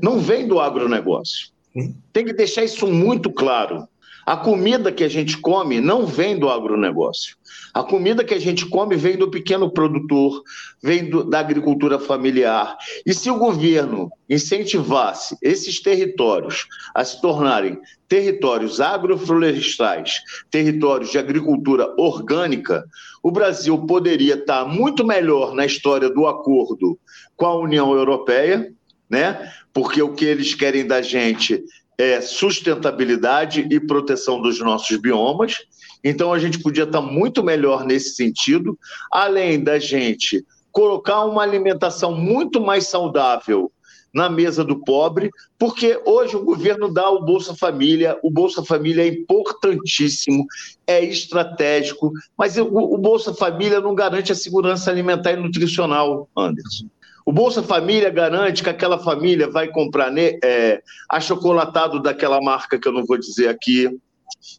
não 0.03 0.21
vem 0.21 0.47
do 0.47 0.61
agronegócio. 0.61 1.49
Uhum. 1.75 1.95
Tem 2.13 2.25
que 2.25 2.33
deixar 2.33 2.65
isso 2.65 2.87
muito 2.87 3.31
claro. 3.31 3.89
A 4.29 4.37
comida 4.37 4.93
que 4.93 5.03
a 5.03 5.09
gente 5.09 5.39
come 5.39 5.81
não 5.81 6.05
vem 6.05 6.39
do 6.39 6.51
agronegócio. 6.51 7.35
A 7.73 7.83
comida 7.83 8.23
que 8.23 8.35
a 8.35 8.39
gente 8.39 8.67
come 8.67 8.95
vem 8.95 9.17
do 9.17 9.31
pequeno 9.31 9.71
produtor, 9.71 10.43
vem 10.83 11.09
do, 11.09 11.25
da 11.25 11.39
agricultura 11.39 11.99
familiar. 11.99 12.77
E 13.07 13.15
se 13.15 13.31
o 13.31 13.39
governo 13.39 14.11
incentivasse 14.29 15.35
esses 15.41 15.81
territórios 15.81 16.67
a 16.95 17.03
se 17.07 17.19
tornarem 17.23 17.79
territórios 18.07 18.83
agroflorestais, 18.83 20.21
territórios 20.51 21.11
de 21.11 21.17
agricultura 21.17 21.95
orgânica, 21.97 22.85
o 23.23 23.31
Brasil 23.31 23.79
poderia 23.87 24.35
estar 24.35 24.67
muito 24.67 25.07
melhor 25.07 25.55
na 25.55 25.65
história 25.65 26.11
do 26.11 26.27
acordo 26.27 26.99
com 27.35 27.47
a 27.47 27.59
União 27.59 27.95
Europeia, 27.95 28.75
né? 29.09 29.51
Porque 29.73 30.03
o 30.03 30.13
que 30.13 30.27
eles 30.27 30.55
querem 30.55 30.87
da 30.87 31.01
gente 31.01 31.65
é, 31.99 32.21
sustentabilidade 32.21 33.67
e 33.69 33.81
proteção 33.81 34.41
dos 34.41 34.61
nossos 34.61 34.97
biomas. 34.99 35.57
Então, 36.03 36.33
a 36.33 36.39
gente 36.39 36.61
podia 36.61 36.85
estar 36.85 37.01
muito 37.01 37.43
melhor 37.43 37.85
nesse 37.85 38.15
sentido, 38.15 38.79
além 39.11 39.63
da 39.63 39.81
gente 39.81 40.47
colocar 40.71 41.25
uma 41.25 41.43
alimentação 41.43 42.15
muito 42.15 42.61
mais 42.61 42.87
saudável 42.87 43.73
na 44.15 44.31
mesa 44.31 44.65
do 44.65 44.83
pobre, 44.85 45.31
porque 45.59 46.01
hoje 46.05 46.35
o 46.37 46.45
governo 46.45 46.93
dá 46.93 47.11
o 47.11 47.25
Bolsa 47.25 47.55
Família, 47.55 48.19
o 48.23 48.31
Bolsa 48.31 48.65
Família 48.65 49.03
é 49.03 49.09
importantíssimo, 49.09 50.47
é 50.87 51.05
estratégico, 51.05 52.13
mas 52.37 52.57
o, 52.57 52.97
Bolsa 52.97 53.35
Família 53.35 53.81
não 53.81 53.95
garante 53.95 54.33
a 54.33 54.37
segurança 54.37 54.91
alimentar 54.91 55.33
e 55.33 55.37
nutricional, 55.37 56.29
Anderson. 56.37 56.87
O 57.29 57.33
Bolsa 57.33 57.63
Família 57.63 58.09
garante 58.09 58.63
que 58.63 58.71
aquela 58.71 58.99
família 58.99 59.51
vai 59.51 59.69
comprar 59.69 60.11
é, 60.17 60.81
achocolatado 61.11 62.01
daquela 62.01 62.41
marca 62.41 62.79
que 62.79 62.89
eu 62.89 62.93
não 62.93 63.05
vou 63.05 63.19
dizer 63.19 63.49
aqui, 63.49 63.87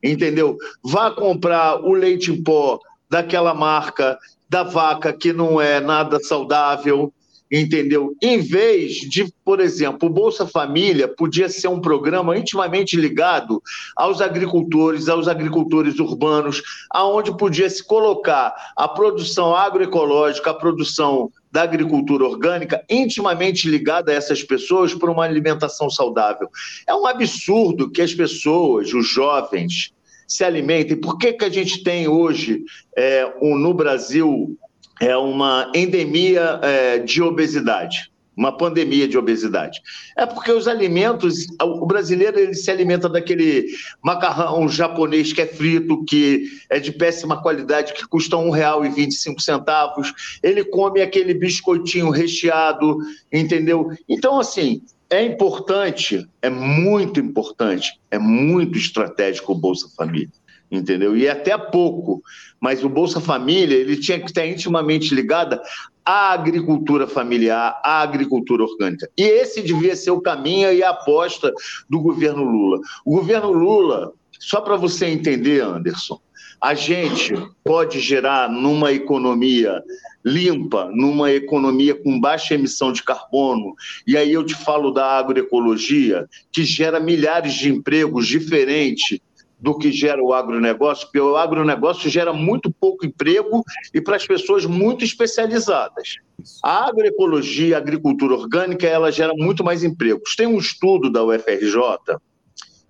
entendeu? 0.03 0.55
Vá 0.83 1.09
comprar 1.09 1.83
o 1.83 1.93
leite 1.93 2.31
em 2.31 2.43
pó 2.43 2.77
daquela 3.09 3.55
marca 3.55 4.19
da 4.47 4.61
vaca 4.61 5.11
que 5.11 5.33
não 5.33 5.59
é 5.59 5.79
nada 5.79 6.19
saudável, 6.19 7.11
entendeu? 7.51 8.15
Em 8.21 8.39
vez 8.39 8.97
de, 8.97 9.33
por 9.43 9.59
exemplo, 9.59 10.07
o 10.07 10.13
Bolsa 10.13 10.45
Família 10.45 11.07
podia 11.07 11.49
ser 11.49 11.69
um 11.69 11.81
programa 11.81 12.37
intimamente 12.37 12.95
ligado 12.95 13.63
aos 13.95 14.21
agricultores, 14.21 15.09
aos 15.09 15.27
agricultores 15.27 15.97
urbanos, 15.97 16.61
aonde 16.91 17.35
podia 17.35 17.67
se 17.67 17.83
colocar 17.83 18.53
a 18.77 18.87
produção 18.87 19.55
agroecológica, 19.55 20.51
a 20.51 20.53
produção 20.53 21.31
da 21.51 21.63
agricultura 21.63 22.25
orgânica 22.25 22.83
intimamente 22.89 23.67
ligada 23.67 24.11
a 24.11 24.15
essas 24.15 24.43
pessoas 24.43 24.93
por 24.93 25.09
uma 25.09 25.23
alimentação 25.23 25.89
saudável. 25.89 26.49
É 26.87 26.93
um 26.93 27.07
absurdo 27.07 27.89
que 27.89 28.01
as 28.01 28.13
pessoas, 28.13 28.93
os 28.93 29.07
jovens, 29.07 29.93
se 30.27 30.43
alimentem. 30.43 30.95
Por 30.95 31.17
que, 31.17 31.33
que 31.33 31.45
a 31.45 31.49
gente 31.49 31.83
tem 31.83 32.07
hoje 32.07 32.63
é, 32.95 33.33
um, 33.41 33.57
no 33.57 33.73
Brasil 33.73 34.55
é, 35.01 35.17
uma 35.17 35.71
endemia 35.73 36.59
é, 36.61 36.99
de 36.99 37.21
obesidade? 37.21 38.11
Uma 38.39 38.55
pandemia 38.55 39.05
de 39.05 39.17
obesidade. 39.17 39.81
É 40.17 40.25
porque 40.25 40.49
os 40.49 40.65
alimentos, 40.65 41.45
o 41.61 41.85
brasileiro 41.85 42.39
ele 42.39 42.53
se 42.53 42.71
alimenta 42.71 43.09
daquele 43.09 43.67
macarrão 44.01 44.69
japonês 44.69 45.33
que 45.33 45.41
é 45.41 45.45
frito, 45.45 46.05
que 46.05 46.45
é 46.69 46.79
de 46.79 46.93
péssima 46.93 47.41
qualidade, 47.41 47.93
que 47.93 48.07
custa 48.07 48.37
R$ 48.37 48.43
1,25. 48.43 50.13
Ele 50.41 50.63
come 50.63 51.01
aquele 51.01 51.33
biscoitinho 51.33 52.09
recheado, 52.09 52.97
entendeu? 53.29 53.91
Então, 54.07 54.39
assim, 54.39 54.81
é 55.09 55.21
importante, 55.21 56.25
é 56.41 56.49
muito 56.49 57.19
importante, 57.19 57.99
é 58.09 58.17
muito 58.17 58.77
estratégico 58.77 59.51
o 59.51 59.55
Bolsa 59.55 59.89
Família 59.97 60.38
entendeu? 60.71 61.17
E 61.17 61.27
até 61.27 61.57
pouco, 61.57 62.21
mas 62.59 62.83
o 62.83 62.89
Bolsa 62.89 63.19
Família 63.19 63.75
ele 63.75 63.97
tinha 63.97 64.19
que 64.19 64.27
estar 64.27 64.45
intimamente 64.45 65.13
ligada 65.13 65.61
à 66.05 66.31
agricultura 66.31 67.07
familiar, 67.07 67.79
à 67.83 68.01
agricultura 68.01 68.63
orgânica. 68.63 69.09
E 69.17 69.23
esse 69.23 69.61
devia 69.61 69.95
ser 69.95 70.11
o 70.11 70.21
caminho 70.21 70.71
e 70.73 70.83
a 70.83 70.89
aposta 70.89 71.51
do 71.89 71.99
governo 71.99 72.43
Lula. 72.43 72.79
O 73.05 73.15
governo 73.15 73.51
Lula, 73.51 74.11
só 74.39 74.61
para 74.61 74.75
você 74.75 75.07
entender, 75.07 75.61
Anderson, 75.61 76.19
a 76.61 76.73
gente 76.73 77.33
pode 77.63 77.99
gerar 77.99 78.49
numa 78.49 78.91
economia 78.91 79.81
limpa, 80.23 80.89
numa 80.93 81.31
economia 81.31 81.95
com 81.95 82.19
baixa 82.19 82.53
emissão 82.53 82.91
de 82.91 83.03
carbono, 83.03 83.73
e 84.05 84.17
aí 84.17 84.33
eu 84.33 84.43
te 84.43 84.53
falo 84.53 84.91
da 84.91 85.05
agroecologia, 85.17 86.27
que 86.51 86.63
gera 86.63 86.99
milhares 86.99 87.53
de 87.53 87.69
empregos 87.69 88.27
diferentes 88.27 89.19
do 89.59 89.77
que 89.77 89.91
gera 89.91 90.23
o 90.23 90.33
agronegócio, 90.33 91.05
porque 91.07 91.19
o 91.19 91.35
agronegócio 91.35 92.09
gera 92.09 92.31
muito 92.31 92.71
pouco 92.71 93.05
emprego 93.05 93.63
e 93.93 93.99
para 93.99 94.15
as 94.15 94.25
pessoas 94.25 94.65
muito 94.65 95.03
especializadas. 95.03 96.15
A 96.63 96.87
agroecologia, 96.87 97.75
a 97.75 97.79
agricultura 97.79 98.35
orgânica, 98.35 98.87
ela 98.87 99.11
gera 99.11 99.33
muito 99.35 99.63
mais 99.63 99.83
empregos. 99.83 100.35
Tem 100.35 100.47
um 100.47 100.57
estudo 100.57 101.11
da 101.11 101.23
UFRJ 101.23 102.17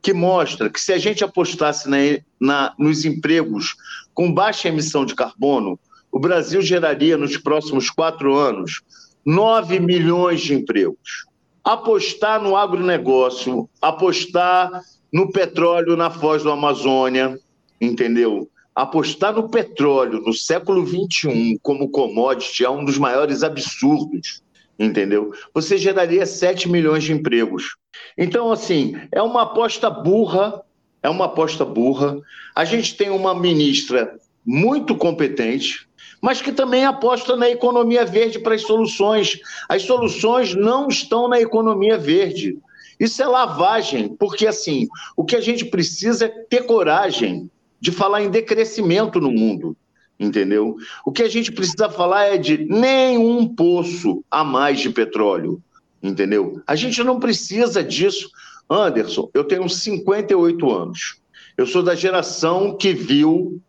que 0.01 0.13
mostra 0.13 0.69
que 0.69 0.79
se 0.79 0.93
a 0.93 0.97
gente 0.97 1.23
apostasse 1.23 1.89
na, 1.89 1.97
na, 2.39 2.73
nos 2.77 3.03
empregos 3.03 3.75
com 4.13 4.31
baixa 4.31 4.69
emissão 4.69 5.05
de 5.05 5.15
carbono, 5.15 5.79
o 6.11 6.19
Brasil 6.19 6.61
geraria 6.61 7.17
nos 7.17 7.37
próximos 7.37 7.89
quatro 7.89 8.35
anos 8.35 8.81
9 9.25 9.79
milhões 9.79 10.41
de 10.41 10.53
empregos. 10.53 11.25
Apostar 11.63 12.41
no 12.41 12.55
agronegócio, 12.55 13.69
apostar 13.81 14.81
no 15.11 15.31
petróleo 15.31 15.95
na 15.95 16.09
foz 16.09 16.43
do 16.43 16.51
Amazônia, 16.51 17.39
entendeu? 17.79 18.49
Apostar 18.75 19.33
no 19.33 19.49
petróleo 19.49 20.21
no 20.21 20.33
século 20.33 20.85
XXI 20.85 21.59
como 21.61 21.89
commodity 21.89 22.63
é 22.63 22.69
um 22.69 22.85
dos 22.85 22.97
maiores 22.97 23.43
absurdos, 23.43 24.41
entendeu? 24.77 25.33
Você 25.53 25.77
geraria 25.77 26.25
7 26.25 26.69
milhões 26.69 27.03
de 27.03 27.11
empregos. 27.11 27.75
Então, 28.17 28.51
assim, 28.51 28.95
é 29.11 29.21
uma 29.21 29.43
aposta 29.43 29.89
burra, 29.89 30.61
é 31.03 31.09
uma 31.09 31.25
aposta 31.25 31.65
burra. 31.65 32.17
A 32.55 32.63
gente 32.63 32.95
tem 32.95 33.09
uma 33.09 33.33
ministra 33.33 34.15
muito 34.45 34.95
competente, 34.95 35.87
mas 36.21 36.41
que 36.41 36.51
também 36.51 36.85
aposta 36.85 37.35
na 37.35 37.49
economia 37.49 38.05
verde 38.05 38.39
para 38.39 38.55
as 38.55 38.61
soluções. 38.61 39.39
As 39.67 39.83
soluções 39.83 40.55
não 40.55 40.87
estão 40.87 41.27
na 41.27 41.39
economia 41.39 41.97
verde. 41.97 42.57
Isso 42.99 43.23
é 43.23 43.27
lavagem, 43.27 44.09
porque 44.09 44.45
assim, 44.45 44.87
o 45.15 45.23
que 45.23 45.35
a 45.35 45.41
gente 45.41 45.65
precisa 45.65 46.25
é 46.25 46.27
ter 46.27 46.65
coragem 46.65 47.49
de 47.79 47.91
falar 47.91 48.21
em 48.21 48.29
decrescimento 48.29 49.21
no 49.21 49.31
mundo, 49.31 49.75
entendeu? 50.19 50.75
O 51.05 51.11
que 51.11 51.23
a 51.23 51.29
gente 51.29 51.51
precisa 51.51 51.89
falar 51.89 52.25
é 52.25 52.37
de 52.37 52.57
nenhum 52.57 53.47
poço 53.47 54.23
a 54.29 54.43
mais 54.43 54.81
de 54.81 54.89
petróleo, 54.89 55.61
entendeu? 56.03 56.61
A 56.67 56.75
gente 56.75 57.01
não 57.03 57.19
precisa 57.19 57.81
disso. 57.81 58.29
Anderson, 58.69 59.29
eu 59.33 59.45
tenho 59.45 59.67
58 59.69 60.71
anos. 60.71 61.21
Eu 61.57 61.65
sou 61.65 61.81
da 61.81 61.95
geração 61.95 62.75
que 62.75 62.93
viu 62.93 63.61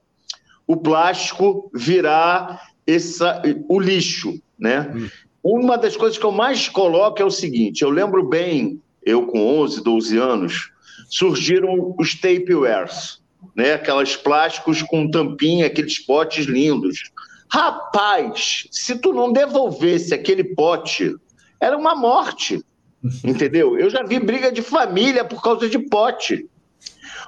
o 0.66 0.76
plástico 0.76 1.70
virar 1.74 2.60
essa, 2.86 3.42
o 3.68 3.80
lixo, 3.80 4.40
né? 4.58 4.92
Hum. 4.94 5.08
Uma 5.42 5.78
das 5.78 5.96
coisas 5.96 6.18
que 6.18 6.24
eu 6.24 6.32
mais 6.32 6.68
coloco 6.68 7.20
é 7.22 7.24
o 7.24 7.30
seguinte: 7.30 7.82
eu 7.82 7.90
lembro 7.90 8.28
bem 8.28 8.80
eu 9.04 9.26
com 9.26 9.60
11, 9.60 9.82
12 9.82 10.18
anos, 10.18 10.70
surgiram 11.08 11.94
os 11.98 12.14
tapewares, 12.14 13.20
né? 13.54 13.74
Aquelas 13.74 14.16
plásticos 14.16 14.82
com 14.82 15.10
tampinha, 15.10 15.66
aqueles 15.66 15.98
potes 15.98 16.46
lindos. 16.46 17.10
Rapaz, 17.52 18.68
se 18.70 18.96
tu 18.96 19.12
não 19.12 19.32
devolvesse 19.32 20.14
aquele 20.14 20.44
pote, 20.44 21.16
era 21.60 21.76
uma 21.76 21.96
morte, 21.96 22.64
entendeu? 23.24 23.76
Eu 23.76 23.90
já 23.90 24.02
vi 24.02 24.20
briga 24.20 24.52
de 24.52 24.62
família 24.62 25.24
por 25.24 25.42
causa 25.42 25.68
de 25.68 25.78
pote. 25.78 26.48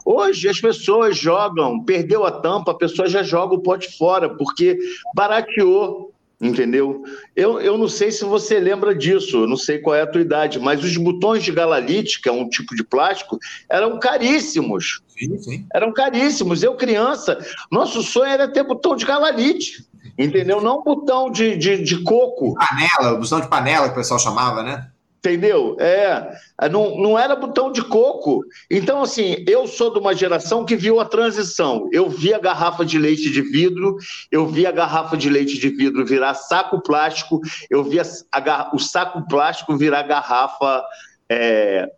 Hoje 0.05 0.49
as 0.49 0.61
pessoas 0.61 1.17
jogam, 1.17 1.83
perdeu 1.85 2.25
a 2.25 2.31
tampa, 2.31 2.73
a 2.73 2.77
pessoa 2.77 3.09
já 3.09 3.23
joga 3.23 3.55
o 3.55 3.63
pote 3.63 3.97
fora, 3.97 4.29
porque 4.37 4.79
barateou 5.15 6.12
entendeu? 6.43 7.05
Eu, 7.37 7.61
eu 7.61 7.79
não 7.79 7.89
sei 7.89 8.11
se 8.11 8.25
você 8.25 8.59
lembra 8.59 8.95
disso, 8.95 9.45
eu 9.45 9.47
não 9.47 9.57
sei 9.57 9.79
qual 9.79 9.95
é 9.95 10.03
a 10.03 10.07
tua 10.07 10.21
idade, 10.21 10.59
mas 10.59 10.83
os 10.83 10.97
botões 10.97 11.45
de 11.45 11.53
galalite, 11.53 12.21
que 12.21 12.29
é 12.29 12.33
um 12.33 12.49
tipo 12.49 12.75
de 12.75 12.83
plástico, 12.83 13.39
eram 13.71 13.99
caríssimos. 14.01 15.01
Sim, 15.07 15.39
sim. 15.39 15.67
Eram 15.73 15.93
caríssimos. 15.93 16.63
Eu, 16.63 16.75
criança, 16.75 17.39
nosso 17.71 18.03
sonho 18.03 18.33
era 18.33 18.49
ter 18.49 18.65
botão 18.65 18.97
de 18.97 19.07
galalite, 19.07 19.87
Entendeu? 20.19 20.61
Não 20.61 20.83
botão 20.83 21.31
de, 21.31 21.57
de, 21.57 21.83
de 21.83 22.03
coco. 22.03 22.55
Panela, 22.55 23.17
botão 23.17 23.41
de 23.41 23.49
panela 23.49 23.87
que 23.87 23.93
o 23.93 23.97
pessoal 23.97 24.21
chamava, 24.21 24.63
né? 24.63 24.89
Entendeu? 25.25 25.77
É, 25.79 26.37
não, 26.69 26.99
não 26.99 27.17
era 27.17 27.37
botão 27.37 27.71
de 27.71 27.81
coco. 27.81 28.45
Então, 28.69 29.03
assim, 29.03 29.37
eu 29.47 29.69
sou 29.69 29.93
de 29.93 30.01
uma 30.01 30.13
geração 30.13 30.65
que 30.65 30.75
viu 30.75 30.99
a 30.99 31.05
transição. 31.05 31.89
Eu 31.93 32.11
vi 32.11 32.35
a 32.35 32.41
garrafa 32.41 32.85
de 32.85 32.99
leite 32.99 33.31
de 33.31 33.41
vidro, 33.41 33.97
eu 34.33 34.49
vi 34.49 34.67
a 34.67 34.73
garrafa 34.73 35.17
de 35.17 35.31
leite 35.31 35.61
de 35.61 35.69
vidro 35.69 36.05
virar 36.05 36.35
saco 36.35 36.83
plástico, 36.83 37.41
eu 37.71 37.85
vi 37.85 38.01
a, 38.01 38.05
a, 38.33 38.75
o 38.75 38.81
saco 38.81 39.25
plástico 39.29 39.77
virar 39.77 40.03
garrafa 40.03 40.83
é, 41.29 41.89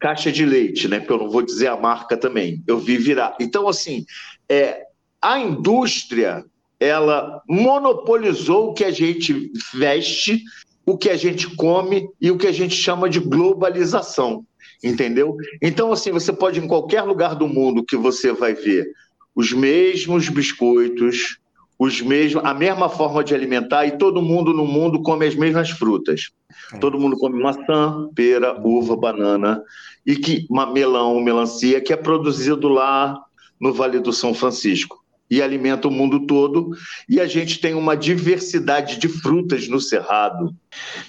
caixa 0.00 0.32
de 0.32 0.44
leite, 0.44 0.88
né? 0.88 0.98
Porque 0.98 1.12
eu 1.12 1.18
não 1.18 1.30
vou 1.30 1.42
dizer 1.42 1.68
a 1.68 1.76
marca 1.76 2.16
também. 2.16 2.64
Eu 2.66 2.80
vi 2.80 2.96
virar. 2.96 3.36
Então, 3.38 3.68
assim, 3.68 4.04
é, 4.48 4.86
a 5.22 5.38
indústria 5.38 6.44
ela 6.80 7.42
monopolizou 7.48 8.70
o 8.70 8.74
que 8.74 8.82
a 8.82 8.90
gente 8.90 9.52
veste 9.72 10.42
o 10.90 10.98
que 10.98 11.08
a 11.08 11.16
gente 11.16 11.54
come 11.54 12.08
e 12.20 12.30
o 12.32 12.36
que 12.36 12.48
a 12.48 12.52
gente 12.52 12.74
chama 12.74 13.08
de 13.08 13.20
globalização, 13.20 14.44
entendeu? 14.82 15.36
Então, 15.62 15.92
assim, 15.92 16.10
você 16.10 16.32
pode 16.32 16.58
em 16.58 16.66
qualquer 16.66 17.02
lugar 17.02 17.36
do 17.36 17.46
mundo 17.46 17.84
que 17.84 17.96
você 17.96 18.32
vai 18.32 18.54
ver 18.54 18.90
os 19.34 19.52
mesmos 19.52 20.28
biscoitos, 20.28 21.38
os 21.78 22.00
mesmos, 22.00 22.44
a 22.44 22.52
mesma 22.52 22.88
forma 22.88 23.22
de 23.22 23.34
alimentar 23.34 23.86
e 23.86 23.96
todo 23.96 24.20
mundo 24.20 24.52
no 24.52 24.66
mundo 24.66 25.00
come 25.00 25.26
as 25.26 25.36
mesmas 25.36 25.70
frutas. 25.70 26.30
É. 26.72 26.78
Todo 26.78 26.98
mundo 26.98 27.16
come 27.16 27.40
maçã, 27.40 28.08
pera, 28.12 28.60
uva, 28.60 28.96
banana 28.96 29.62
e 30.04 30.16
que 30.16 30.44
melão, 30.74 31.20
melancia 31.20 31.80
que 31.80 31.92
é 31.92 31.96
produzido 31.96 32.68
lá 32.68 33.16
no 33.60 33.72
Vale 33.72 34.00
do 34.00 34.12
São 34.12 34.34
Francisco 34.34 34.99
e 35.30 35.40
alimenta 35.40 35.86
o 35.86 35.90
mundo 35.90 36.26
todo. 36.26 36.70
E 37.08 37.20
a 37.20 37.26
gente 37.26 37.60
tem 37.60 37.74
uma 37.74 37.96
diversidade 37.96 38.98
de 38.98 39.08
frutas 39.08 39.68
no 39.68 39.80
Cerrado, 39.80 40.54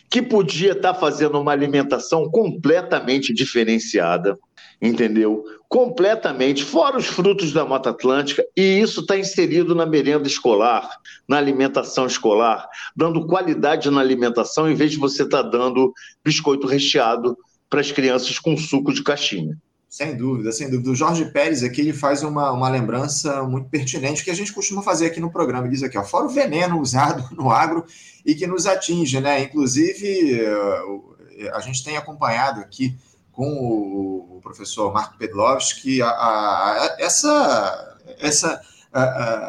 que 0.10 0.22
podia 0.22 0.74
estar 0.74 0.94
fazendo 0.94 1.40
uma 1.40 1.52
alimentação 1.52 2.30
completamente 2.30 3.34
diferenciada, 3.34 4.38
entendeu? 4.82 5.44
Completamente, 5.68 6.64
fora 6.64 6.98
os 6.98 7.08
frutos 7.08 7.52
da 7.52 7.66
Mata 7.66 7.90
Atlântica, 7.90 8.46
e 8.56 8.80
isso 8.80 9.02
está 9.02 9.18
inserido 9.18 9.74
na 9.74 9.86
merenda 9.86 10.28
escolar, 10.28 10.90
na 11.28 11.38
alimentação 11.38 12.06
escolar, 12.06 12.68
dando 12.96 13.26
qualidade 13.26 13.90
na 13.90 14.02
alimentação, 14.02 14.70
em 14.70 14.76
vez 14.76 14.92
de 14.92 14.98
você 14.98 15.24
estar 15.24 15.44
tá 15.44 15.50
dando 15.50 15.94
biscoito 16.24 16.68
recheado 16.68 17.38
para 17.70 17.80
as 17.80 17.92
crianças 17.92 18.38
com 18.38 18.58
suco 18.58 18.94
de 18.94 19.02
caixinha. 19.02 19.58
Sem 19.92 20.16
dúvida, 20.16 20.54
sem 20.54 20.70
dúvida. 20.70 20.90
O 20.90 20.96
Jorge 20.96 21.26
Pérez 21.26 21.64
aqui 21.64 21.82
ele 21.82 21.92
faz 21.92 22.24
uma, 22.24 22.50
uma 22.54 22.70
lembrança 22.70 23.44
muito 23.44 23.68
pertinente 23.68 24.24
que 24.24 24.32
a 24.32 24.34
gente 24.34 24.54
costuma 24.54 24.82
fazer 24.82 25.08
aqui 25.08 25.20
no 25.20 25.30
programa. 25.30 25.66
Ele 25.66 25.74
diz 25.74 25.84
aqui, 25.84 25.98
ó, 25.98 26.04
fora 26.06 26.28
o 26.28 26.30
veneno 26.30 26.80
usado 26.80 27.28
no 27.36 27.52
agro 27.52 27.86
e 28.26 28.34
que 28.34 28.48
nos 28.48 28.66
atinge, 28.66 29.20
né? 29.20 29.44
Inclusive, 29.44 30.40
eh, 30.40 31.52
a 31.54 31.60
gente 31.60 31.84
tem 31.84 31.98
acompanhado 31.98 32.62
aqui 32.62 32.98
com 33.34 33.52
o 33.52 34.40
professor 34.42 34.94
Marco 34.94 35.18
Pedlovski 35.18 36.02
a, 36.02 36.08
a, 36.08 36.86
a, 36.86 36.96
essa, 36.98 37.98
essa, 38.18 38.62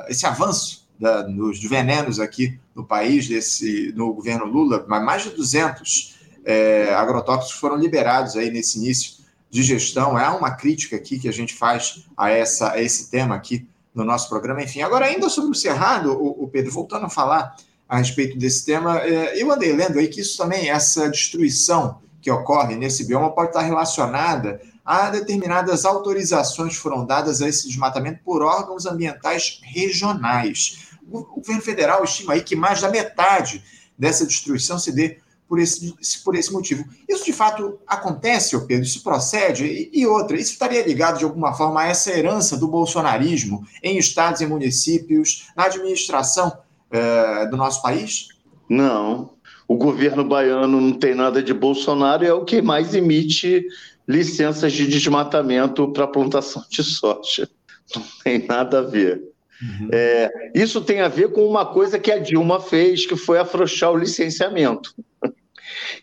esse 0.08 0.26
avanço 0.26 0.88
da, 0.98 1.22
dos 1.22 1.62
venenos 1.62 2.18
aqui 2.18 2.58
no 2.74 2.84
país, 2.84 3.28
desse, 3.28 3.92
no 3.94 4.12
governo 4.12 4.46
Lula, 4.46 4.84
mais 4.88 5.22
de 5.22 5.30
200 5.30 6.16
é, 6.44 6.92
agrotóxicos 6.94 7.60
foram 7.60 7.76
liberados 7.76 8.36
aí 8.36 8.50
nesse 8.50 8.78
início 8.78 9.21
de 9.52 9.62
gestão. 9.62 10.18
É 10.18 10.28
uma 10.30 10.50
crítica 10.52 10.96
aqui 10.96 11.18
que 11.18 11.28
a 11.28 11.32
gente 11.32 11.54
faz 11.54 12.06
a, 12.16 12.30
essa, 12.30 12.72
a 12.72 12.82
esse 12.82 13.10
tema 13.10 13.34
aqui 13.34 13.68
no 13.94 14.02
nosso 14.02 14.26
programa. 14.30 14.62
Enfim, 14.62 14.80
agora, 14.80 15.04
ainda 15.04 15.28
sobre 15.28 15.50
o 15.50 15.54
Cerrado, 15.54 16.10
o, 16.10 16.44
o 16.44 16.48
Pedro, 16.48 16.72
voltando 16.72 17.04
a 17.04 17.10
falar 17.10 17.54
a 17.86 17.98
respeito 17.98 18.38
desse 18.38 18.64
tema, 18.64 19.00
é, 19.00 19.40
eu 19.40 19.52
andei 19.52 19.70
lendo 19.74 19.98
aí 19.98 20.08
que 20.08 20.22
isso 20.22 20.38
também, 20.38 20.70
essa 20.70 21.10
destruição 21.10 22.00
que 22.22 22.30
ocorre 22.30 22.76
nesse 22.76 23.04
bioma, 23.04 23.30
pode 23.30 23.50
estar 23.50 23.60
relacionada 23.60 24.62
a 24.84 25.10
determinadas 25.10 25.84
autorizações 25.84 26.74
foram 26.74 27.04
dadas 27.04 27.42
a 27.42 27.48
esse 27.48 27.68
desmatamento 27.68 28.20
por 28.24 28.42
órgãos 28.42 28.86
ambientais 28.86 29.60
regionais. 29.62 30.88
O 31.10 31.22
governo 31.24 31.60
federal 31.60 32.02
estima 32.02 32.32
aí 32.32 32.42
que 32.42 32.56
mais 32.56 32.80
da 32.80 32.90
metade 32.90 33.62
dessa 33.98 34.26
destruição 34.26 34.78
se 34.78 34.90
dê 34.90 35.18
por 35.52 35.60
esse, 35.60 35.94
por 36.24 36.34
esse 36.34 36.50
motivo. 36.50 36.82
Isso 37.06 37.26
de 37.26 37.32
fato 37.34 37.78
acontece, 37.86 38.58
Pedro? 38.66 38.84
Isso 38.84 39.02
procede? 39.02 39.66
E, 39.66 39.90
e, 39.92 40.06
outra, 40.06 40.34
isso 40.34 40.52
estaria 40.52 40.82
ligado 40.82 41.18
de 41.18 41.24
alguma 41.24 41.52
forma 41.52 41.82
a 41.82 41.88
essa 41.88 42.10
herança 42.10 42.56
do 42.56 42.66
bolsonarismo 42.66 43.62
em 43.82 43.98
estados 43.98 44.40
e 44.40 44.46
municípios, 44.46 45.48
na 45.54 45.64
administração 45.66 46.50
eh, 46.90 47.46
do 47.50 47.58
nosso 47.58 47.82
país? 47.82 48.28
Não. 48.66 49.34
O 49.68 49.76
governo 49.76 50.24
baiano 50.24 50.80
não 50.80 50.94
tem 50.94 51.14
nada 51.14 51.42
de 51.42 51.52
Bolsonaro, 51.52 52.24
é 52.24 52.32
o 52.32 52.46
que 52.46 52.62
mais 52.62 52.94
emite 52.94 53.66
licenças 54.08 54.72
de 54.72 54.86
desmatamento 54.86 55.92
para 55.92 56.08
plantação 56.08 56.64
de 56.70 56.82
soja. 56.82 57.46
Não 57.94 58.02
tem 58.24 58.46
nada 58.46 58.78
a 58.78 58.82
ver. 58.82 59.22
Uhum. 59.60 59.90
É, 59.92 60.50
isso 60.54 60.80
tem 60.80 61.02
a 61.02 61.08
ver 61.08 61.30
com 61.30 61.46
uma 61.46 61.66
coisa 61.66 61.98
que 61.98 62.10
a 62.10 62.18
Dilma 62.18 62.58
fez, 62.58 63.04
que 63.04 63.16
foi 63.16 63.38
afrouxar 63.38 63.92
o 63.92 63.98
licenciamento. 63.98 64.94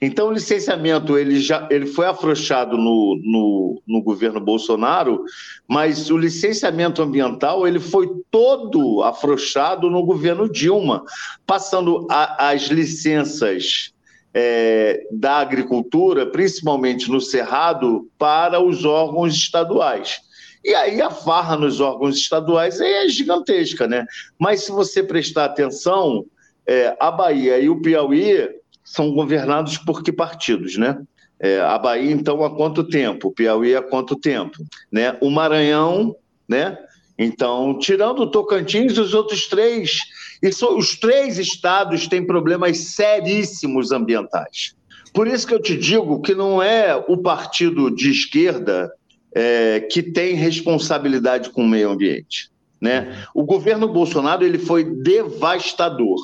Então, 0.01 0.27
o 0.27 0.33
licenciamento 0.33 1.17
ele 1.17 1.39
já 1.39 1.67
ele 1.69 1.85
foi 1.85 2.05
afrouxado 2.05 2.77
no, 2.77 3.19
no, 3.23 3.81
no, 3.87 4.01
governo 4.01 4.39
Bolsonaro, 4.39 5.23
mas 5.67 6.09
o 6.09 6.17
licenciamento 6.17 7.01
ambiental 7.01 7.67
ele 7.67 7.79
foi 7.79 8.09
todo 8.31 9.03
afrouxado 9.03 9.89
no 9.89 10.03
governo 10.05 10.49
Dilma, 10.49 11.03
passando 11.45 12.07
a, 12.09 12.49
as 12.49 12.63
licenças 12.63 13.93
é, 14.33 15.05
da 15.11 15.37
agricultura, 15.37 16.25
principalmente 16.25 17.09
no 17.09 17.19
Cerrado, 17.19 18.09
para 18.17 18.61
os 18.61 18.85
órgãos 18.85 19.33
estaduais. 19.33 20.21
E 20.63 20.73
aí 20.75 21.01
a 21.01 21.09
farra 21.09 21.55
nos 21.55 21.79
órgãos 21.79 22.17
estaduais 22.17 22.81
é 22.81 23.07
gigantesca, 23.07 23.87
né? 23.87 24.05
Mas 24.37 24.63
se 24.63 24.71
você 24.71 25.01
prestar 25.01 25.45
atenção, 25.45 26.25
é, 26.67 26.95
a 26.99 27.09
Bahia 27.09 27.59
e 27.59 27.69
o 27.69 27.81
Piauí 27.81 28.58
são 28.89 29.11
governados 29.11 29.77
por 29.77 30.01
que 30.01 30.11
partidos, 30.11 30.75
né? 30.75 30.99
É, 31.39 31.61
a 31.61 31.77
Bahia, 31.77 32.11
então, 32.11 32.43
há 32.43 32.49
quanto 32.49 32.83
tempo? 32.83 33.27
O 33.27 33.31
Piauí, 33.31 33.75
há 33.75 33.81
quanto 33.81 34.15
tempo? 34.15 34.57
Né? 34.91 35.15
O 35.21 35.29
Maranhão, 35.29 36.15
né? 36.47 36.77
Então, 37.17 37.77
tirando 37.77 38.21
o 38.21 38.31
Tocantins, 38.31 38.97
os 38.97 39.13
outros 39.13 39.47
três, 39.47 39.99
e 40.41 40.51
so, 40.51 40.75
os 40.75 40.97
três 40.97 41.37
estados 41.37 42.07
têm 42.07 42.25
problemas 42.25 42.77
seríssimos 42.95 43.91
ambientais. 43.91 44.73
Por 45.13 45.27
isso 45.27 45.45
que 45.45 45.53
eu 45.53 45.61
te 45.61 45.77
digo 45.77 46.21
que 46.21 46.33
não 46.33 46.61
é 46.61 46.95
o 46.95 47.17
partido 47.17 47.93
de 47.93 48.09
esquerda 48.09 48.91
é, 49.33 49.81
que 49.81 50.01
tem 50.01 50.33
responsabilidade 50.33 51.51
com 51.51 51.63
o 51.63 51.67
meio 51.67 51.91
ambiente. 51.91 52.49
Né? 52.81 53.23
O 53.35 53.43
governo 53.43 53.87
Bolsonaro 53.87 54.43
ele 54.43 54.57
foi 54.57 54.83
devastador 54.83 56.19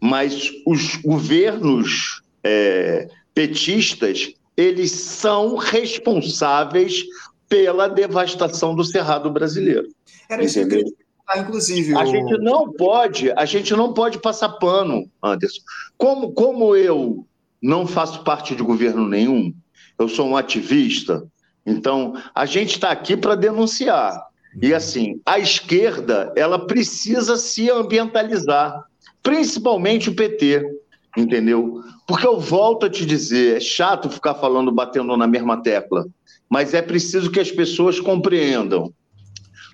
mas 0.00 0.50
os 0.66 0.96
governos 0.96 2.22
é, 2.42 3.08
petistas 3.34 4.32
eles 4.56 4.90
são 4.92 5.56
responsáveis 5.56 7.04
pela 7.48 7.88
devastação 7.88 8.74
do 8.74 8.84
cerrado 8.84 9.30
brasileiro. 9.30 9.88
Era 10.28 10.44
isso 10.44 10.66
que 10.66 10.74
eu 10.76 10.84
inclusive. 11.38 11.96
A 11.96 12.04
gente 12.04 12.38
não 12.38 12.72
pode, 12.72 13.30
a 13.32 13.44
gente 13.44 13.72
não 13.74 13.92
pode 13.92 14.18
passar 14.18 14.48
pano, 14.48 15.08
Anderson. 15.22 15.60
Como, 15.96 16.32
como 16.32 16.74
eu 16.74 17.24
não 17.62 17.86
faço 17.86 18.24
parte 18.24 18.54
de 18.54 18.62
governo 18.62 19.06
nenhum, 19.06 19.54
eu 19.98 20.08
sou 20.08 20.26
um 20.26 20.36
ativista, 20.36 21.24
então 21.64 22.14
a 22.34 22.46
gente 22.46 22.70
está 22.70 22.90
aqui 22.90 23.16
para 23.16 23.34
denunciar. 23.34 24.28
E 24.60 24.74
assim, 24.74 25.20
a 25.24 25.38
esquerda 25.38 26.32
ela 26.34 26.66
precisa 26.66 27.36
se 27.36 27.70
ambientalizar 27.70 28.84
principalmente 29.22 30.08
o 30.08 30.14
PT, 30.14 30.62
entendeu? 31.16 31.82
Porque 32.06 32.26
eu 32.26 32.38
volto 32.38 32.86
a 32.86 32.90
te 32.90 33.04
dizer, 33.06 33.56
é 33.56 33.60
chato 33.60 34.10
ficar 34.10 34.34
falando, 34.34 34.72
batendo 34.72 35.16
na 35.16 35.26
mesma 35.26 35.62
tecla, 35.62 36.06
mas 36.48 36.74
é 36.74 36.82
preciso 36.82 37.30
que 37.30 37.40
as 37.40 37.50
pessoas 37.50 38.00
compreendam. 38.00 38.92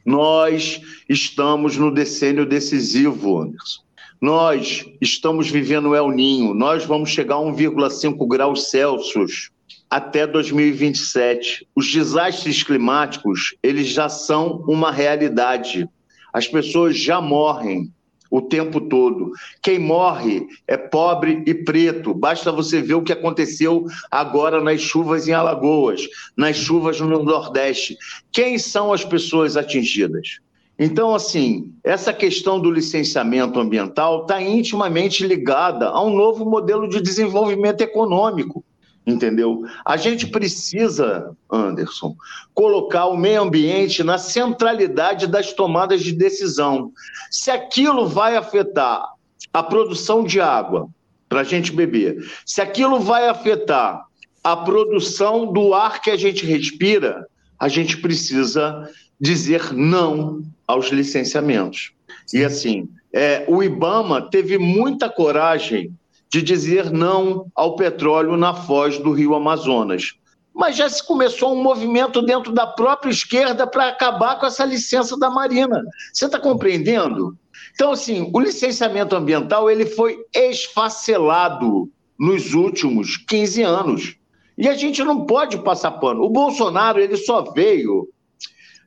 Nós 0.05 0.81
estamos 1.09 1.77
no 1.77 1.93
decênio 1.93 2.47
decisivo, 2.47 3.41
Anderson. 3.41 3.87
Nós 4.21 4.85
estamos 5.01 5.51
vivendo 5.51 5.91
o 5.91 5.95
El 5.95 6.11
Ninho. 6.11 6.55
Nós 6.55 6.85
vamos 6.85 7.11
chegar 7.11 7.37
a 7.37 7.41
1,5 7.41 8.27
graus 8.29 8.71
Celsius 8.71 9.51
até 9.91 10.27
2027. 10.27 11.67
Os 11.75 11.91
desastres 11.91 12.63
climáticos, 12.63 13.57
eles 13.63 13.89
já 13.89 14.09
são 14.09 14.65
uma 14.67 14.91
realidade. 14.91 15.89
As 16.33 16.47
pessoas 16.47 16.99
já 16.99 17.21
morrem 17.21 17.93
o 18.37 18.43
tempo 18.43 18.83
todo. 18.83 19.33
Quem 19.63 19.79
morre 19.79 20.47
é 20.69 20.77
pobre 20.77 21.43
e 21.47 21.55
preto. 21.55 22.13
Basta 22.13 22.53
você 22.53 22.83
ver 22.83 22.95
o 22.95 23.03
que 23.03 23.13
aconteceu 23.13 23.87
agora 24.11 24.63
nas 24.63 24.81
chuvas 24.81 25.27
em 25.27 25.33
Alagoas, 25.33 26.07
nas 26.37 26.57
chuvas 26.57 27.01
no 27.01 27.23
Nordeste. 27.23 27.97
Quem 28.31 28.59
são 28.59 28.93
as 28.93 29.05
pessoas 29.05 29.57
atingidas? 29.57 30.39
Então, 30.79 31.15
assim, 31.15 31.73
essa 31.83 32.13
questão 32.13 32.61
do 32.61 32.71
licenciamento 32.71 33.59
ambiental 33.59 34.23
está 34.23 34.43
intimamente 34.43 35.27
ligada 35.27 35.89
a 35.89 36.05
um 36.05 36.15
novo 36.15 36.45
modelo 36.45 36.87
de 36.87 37.01
desenvolvimento 37.01 37.81
econômico, 37.81 38.63
entendeu? 39.07 39.63
A 39.85 39.97
gente 39.97 40.27
precisa, 40.27 41.37
Anderson, 41.51 42.17
colocar 42.53 43.07
o 43.07 43.17
meio 43.17 43.43
ambiente 43.43 44.03
na 44.03 44.19
centralidade 44.19 45.27
das 45.27 45.53
tomadas 45.53 46.03
de 46.03 46.13
decisão. 46.13 46.93
Se 47.31 47.51
aquilo 47.51 48.09
vai 48.09 48.37
afetar 48.37 49.07
a 49.53 49.63
produção 49.63 50.25
de 50.25 50.41
água 50.41 50.89
para 51.29 51.41
a 51.41 51.45
gente 51.45 51.73
beber, 51.73 52.29
se 52.45 52.61
aquilo 52.61 52.99
vai 52.99 53.29
afetar 53.29 54.05
a 54.43 54.57
produção 54.57 55.53
do 55.53 55.73
ar 55.73 56.01
que 56.01 56.11
a 56.11 56.17
gente 56.17 56.45
respira, 56.45 57.27
a 57.59 57.69
gente 57.69 57.97
precisa 57.99 58.91
dizer 59.21 59.73
não 59.73 60.43
aos 60.67 60.89
licenciamentos. 60.89 61.93
E 62.35 62.45
assim, 62.45 62.89
é, 63.13 63.45
o 63.49 63.63
IBAMA 63.63 64.31
teve 64.31 64.59
muita 64.59 65.09
coragem 65.09 65.93
de 66.37 66.43
dizer 66.43 66.91
não 66.91 67.51
ao 67.55 67.77
petróleo 67.77 68.37
na 68.37 68.53
foz 68.53 68.99
do 68.99 69.13
rio 69.13 69.35
Amazonas. 69.35 70.15
Mas 70.55 70.77
já 70.77 70.89
se 70.89 71.07
começou 71.07 71.55
um 71.55 71.63
movimento 71.63 72.21
dentro 72.21 72.53
da 72.53 72.67
própria 72.67 73.11
esquerda 73.11 73.67
para 73.67 73.89
acabar 73.89 74.39
com 74.39 74.47
essa 74.47 74.65
licença 74.65 75.19
da 75.19 75.31
Marina. 75.31 75.83
Você 76.13 76.27
está 76.27 76.39
compreendendo? 76.39 77.37
Então, 77.75 77.93
assim, 77.93 78.31
o 78.35 78.41
licenciamento 78.41 79.17
ambiental 79.17 79.71
ele 79.71 79.87
foi 79.87 80.19
esfacelado 80.35 81.91
nos 82.19 82.53
últimos 82.53 83.17
15 83.17 83.63
anos. 83.63 84.17
E 84.59 84.69
a 84.69 84.75
gente 84.75 85.03
não 85.03 85.25
pode 85.25 85.59
passar 85.59 85.93
pano. 85.93 86.23
O 86.23 86.31
Bolsonaro 86.31 87.01
ele 87.01 87.17
só 87.17 87.43
veio 87.53 88.09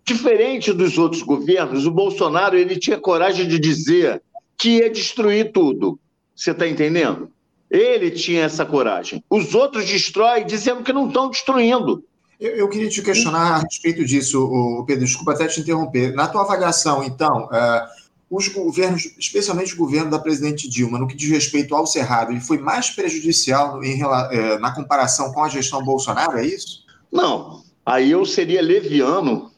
Diferente 0.09 0.73
dos 0.73 0.97
outros 0.97 1.21
governos, 1.21 1.85
o 1.85 1.91
Bolsonaro 1.91 2.57
ele 2.57 2.79
tinha 2.79 2.97
coragem 2.97 3.47
de 3.47 3.59
dizer 3.59 4.19
que 4.57 4.77
ia 4.77 4.89
destruir 4.89 5.51
tudo. 5.51 5.99
Você 6.35 6.49
está 6.49 6.67
entendendo? 6.67 7.31
Ele 7.69 8.10
tinha 8.12 8.43
essa 8.43 8.65
coragem. 8.65 9.23
Os 9.29 9.53
outros 9.53 9.86
destroem 9.86 10.45
dizendo 10.45 10.84
que 10.84 10.91
não 10.91 11.08
estão 11.08 11.29
destruindo. 11.29 12.03
Eu, 12.39 12.51
eu, 12.51 12.69
queria 12.69 12.89
te 12.89 13.01
questionar 13.01 13.55
a 13.55 13.58
respeito 13.60 14.03
disso, 14.05 14.41
o 14.41 14.84
Pedro. 14.86 15.05
Desculpa 15.05 15.34
até 15.34 15.45
te 15.47 15.60
interromper. 15.60 16.13
Na 16.13 16.27
tua 16.27 16.41
avaliação, 16.41 17.03
então, 17.03 17.45
uh, 17.45 17.88
os 18.29 18.47
governos, 18.47 19.13
especialmente 19.19 19.73
o 19.73 19.77
governo 19.77 20.10
da 20.10 20.17
presidente 20.17 20.69
Dilma, 20.69 20.97
no 20.97 21.08
que 21.08 21.15
diz 21.15 21.29
respeito 21.29 21.75
ao 21.75 21.86
Cerrado, 21.86 22.32
ele 22.32 22.39
foi 22.39 22.58
mais 22.58 22.89
prejudicial 22.89 23.84
em, 23.84 24.03
uh, 24.03 24.60
na 24.60 24.71
comparação 24.71 25.34
com 25.34 25.43
a 25.43 25.49
gestão 25.49 25.84
Bolsonaro, 25.84 26.38
é 26.38 26.45
isso? 26.45 26.86
Não. 27.12 27.62
Aí 27.86 28.12
eu 28.12 28.25
seria 28.25 28.62
leviano 28.62 29.51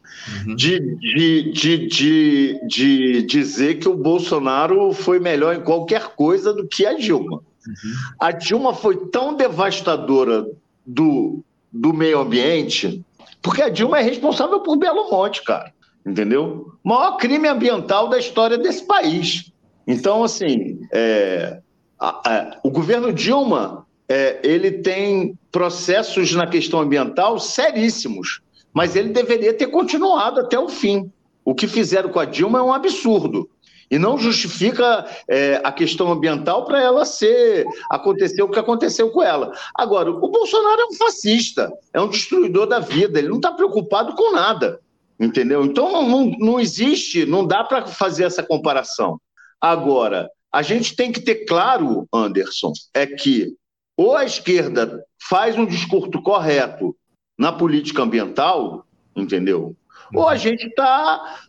uhum. 0.48 0.56
de, 0.56 0.80
de, 0.98 1.52
de, 1.52 1.88
de, 1.88 2.60
de 2.68 3.22
dizer 3.24 3.76
que 3.76 3.88
o 3.88 3.96
Bolsonaro 3.96 4.92
foi 4.94 5.20
melhor 5.20 5.56
em 5.56 5.62
qualquer 5.62 6.16
coisa 6.16 6.54
do 6.54 6.68
que 6.68 6.86
a 6.86 6.94
Dilma. 6.94 7.44
Uhum. 7.68 7.94
A 8.20 8.32
Dilma 8.32 8.74
foi 8.74 8.98
tão 9.08 9.36
devastadora 9.36 10.48
do, 10.86 11.44
do 11.72 11.94
meio 11.94 12.20
ambiente, 12.20 13.04
porque 13.42 13.62
a 13.62 13.70
Dilma 13.70 14.00
é 14.00 14.04
responsável 14.04 14.60
por 14.62 14.78
Belo 14.78 15.10
Monte, 15.10 15.44
cara. 15.44 15.74
Entendeu? 16.06 16.74
O 16.84 16.90
maior 16.90 17.18
crime 17.18 17.48
ambiental 17.48 18.08
da 18.08 18.18
história 18.18 18.58
desse 18.58 18.86
país. 18.86 19.52
Então, 19.86 20.24
assim, 20.24 20.80
é, 20.92 21.60
a, 22.00 22.30
a, 22.30 22.60
o 22.64 22.72
governo 22.72 23.14
Dilma 23.14 23.86
é, 24.10 24.40
ele 24.44 24.72
tem 24.72 25.38
processos 25.52 26.34
na 26.34 26.48
questão 26.48 26.80
ambiental 26.80 27.40
seríssimos 27.40 28.42
mas 28.74 28.96
ele 28.96 29.10
deveria 29.10 29.54
ter 29.54 29.68
continuado 29.68 30.40
até 30.40 30.58
o 30.58 30.70
fim. 30.70 31.12
O 31.44 31.54
que 31.54 31.68
fizeram 31.68 32.10
com 32.10 32.20
a 32.20 32.26
Dilma 32.26 32.60
é 32.60 32.62
um 32.62 32.74
absurdo. 32.74 33.50
E 33.92 34.00
não 34.00 34.18
justifica 34.18 35.06
é, 35.28 35.60
a 35.66 35.72
questão 35.72 36.10
ambiental 36.10 36.64
para 36.64 36.82
ela 36.82 37.04
ser 37.04 37.66
acontecer 37.90 38.42
o 38.42 38.48
que 38.48 38.58
aconteceu 38.58 39.12
com 39.12 39.22
ela. 39.22 39.52
Agora, 39.76 40.10
o 40.10 40.30
Bolsonaro 40.30 40.82
é 40.82 40.86
um 40.86 40.94
fascista, 40.94 41.70
é 41.94 42.00
um 42.00 42.08
destruidor 42.08 42.68
da 42.68 42.80
vida, 42.80 43.20
ele 43.20 43.28
não 43.28 43.36
está 43.36 43.52
preocupado 43.52 44.14
com 44.16 44.32
nada. 44.32 44.80
Entendeu? 45.20 45.66
Então 45.66 45.92
não, 45.92 46.08
não, 46.08 46.36
não 46.40 46.60
existe, 46.60 47.26
não 47.26 47.46
dá 47.46 47.66
para 47.66 47.86
fazer 47.86 48.24
essa 48.24 48.42
comparação. 48.42 49.20
Agora, 49.60 50.32
a 50.52 50.62
gente 50.62 50.96
tem 50.96 51.12
que 51.12 51.20
ter 51.20 51.46
claro, 51.46 52.08
Anderson, 52.14 52.72
é 52.94 53.06
que 53.06 53.54
ou 53.96 54.16
a 54.16 54.26
esquerda 54.26 55.04
faz 55.30 55.58
um 55.58 55.66
discurso 55.66 56.22
correto 56.24 56.96
na 57.38 57.52
política 57.52 58.02
ambiental, 58.02 58.86
entendeu? 59.16 59.76
Ou 60.16 60.28
a 60.28 60.36
gente 60.36 60.68
está 60.68 61.40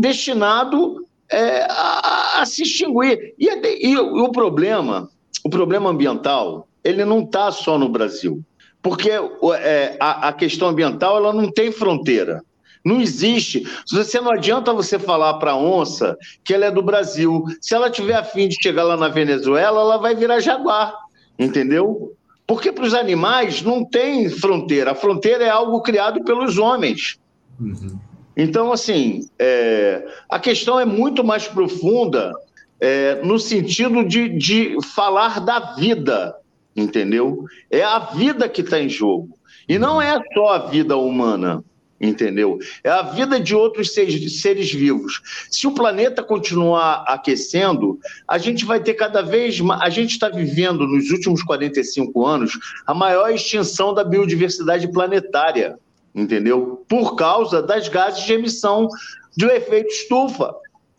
destinado 0.00 1.06
é, 1.32 1.66
a, 1.68 2.42
a, 2.42 2.46
se 2.46 2.62
extinguir. 2.62 3.34
E, 3.38 3.48
e, 3.48 3.92
e, 3.92 3.98
o 3.98 4.30
problema, 4.30 5.08
o 5.44 5.50
problema 5.50 5.90
ambiental, 5.90 6.68
ele 6.84 7.04
não 7.04 7.20
está 7.20 7.50
só 7.50 7.78
no 7.78 7.88
Brasil, 7.88 8.42
porque 8.82 9.10
é, 9.10 9.96
a, 9.98 10.28
a, 10.28 10.32
questão 10.32 10.68
ambiental 10.68 11.16
ela 11.16 11.32
não 11.32 11.50
tem 11.50 11.72
fronteira. 11.72 12.42
Não 12.84 13.00
existe. 13.00 13.64
Você 13.92 14.20
não 14.20 14.32
adianta 14.32 14.72
você 14.72 14.98
falar 14.98 15.34
para 15.34 15.52
a 15.52 15.56
onça 15.56 16.16
que 16.44 16.52
ela 16.52 16.66
é 16.66 16.70
do 16.70 16.82
Brasil. 16.82 17.44
Se 17.60 17.74
ela 17.74 17.88
tiver 17.88 18.14
afim 18.14 18.48
de 18.48 18.60
chegar 18.60 18.82
lá 18.82 18.96
na 18.96 19.06
Venezuela, 19.06 19.80
ela 19.80 19.98
vai 19.98 20.16
virar 20.16 20.40
jaguar, 20.40 20.92
entendeu? 21.38 22.12
Porque 22.44 22.72
para 22.72 22.84
os 22.84 22.92
animais 22.92 23.62
não 23.62 23.84
tem 23.84 24.28
fronteira. 24.28 24.90
A 24.90 24.94
fronteira 24.96 25.44
é 25.44 25.48
algo 25.48 25.80
criado 25.80 26.24
pelos 26.24 26.58
homens. 26.58 27.20
Uhum. 27.60 28.00
Então, 28.36 28.72
assim, 28.72 29.28
é, 29.38 30.06
a 30.28 30.38
questão 30.38 30.80
é 30.80 30.84
muito 30.84 31.22
mais 31.22 31.46
profunda 31.46 32.32
é, 32.80 33.22
no 33.22 33.38
sentido 33.38 34.04
de, 34.04 34.28
de 34.28 34.76
falar 34.94 35.40
da 35.40 35.74
vida, 35.74 36.34
entendeu? 36.74 37.44
É 37.70 37.82
a 37.82 37.98
vida 37.98 38.48
que 38.48 38.62
está 38.62 38.80
em 38.80 38.88
jogo. 38.88 39.38
E 39.68 39.78
não 39.78 40.00
é 40.00 40.20
só 40.34 40.48
a 40.48 40.58
vida 40.66 40.96
humana 40.96 41.62
entendeu? 42.02 42.58
É 42.82 42.90
a 42.90 43.02
vida 43.02 43.38
de 43.38 43.54
outros 43.54 43.94
seres, 43.94 44.40
seres, 44.40 44.72
vivos. 44.72 45.22
Se 45.48 45.66
o 45.66 45.72
planeta 45.72 46.22
continuar 46.22 47.04
aquecendo, 47.06 47.98
a 48.26 48.38
gente 48.38 48.64
vai 48.64 48.80
ter 48.80 48.94
cada 48.94 49.22
vez 49.22 49.60
mais. 49.60 49.80
A 49.80 49.88
gente 49.88 50.10
está 50.10 50.28
vivendo, 50.28 50.86
nos 50.86 51.10
últimos 51.10 51.42
45 51.42 52.26
anos, 52.26 52.58
a 52.84 52.92
maior 52.92 53.30
extinção 53.30 53.94
da 53.94 54.02
biodiversidade 54.02 54.90
planetária, 54.90 55.78
entendeu? 56.14 56.84
Por 56.88 57.16
causa 57.16 57.62
das 57.62 57.88
gases 57.88 58.24
de 58.24 58.32
emissão 58.34 58.88
do 59.36 59.50
efeito 59.50 59.90
estufa. 59.90 60.54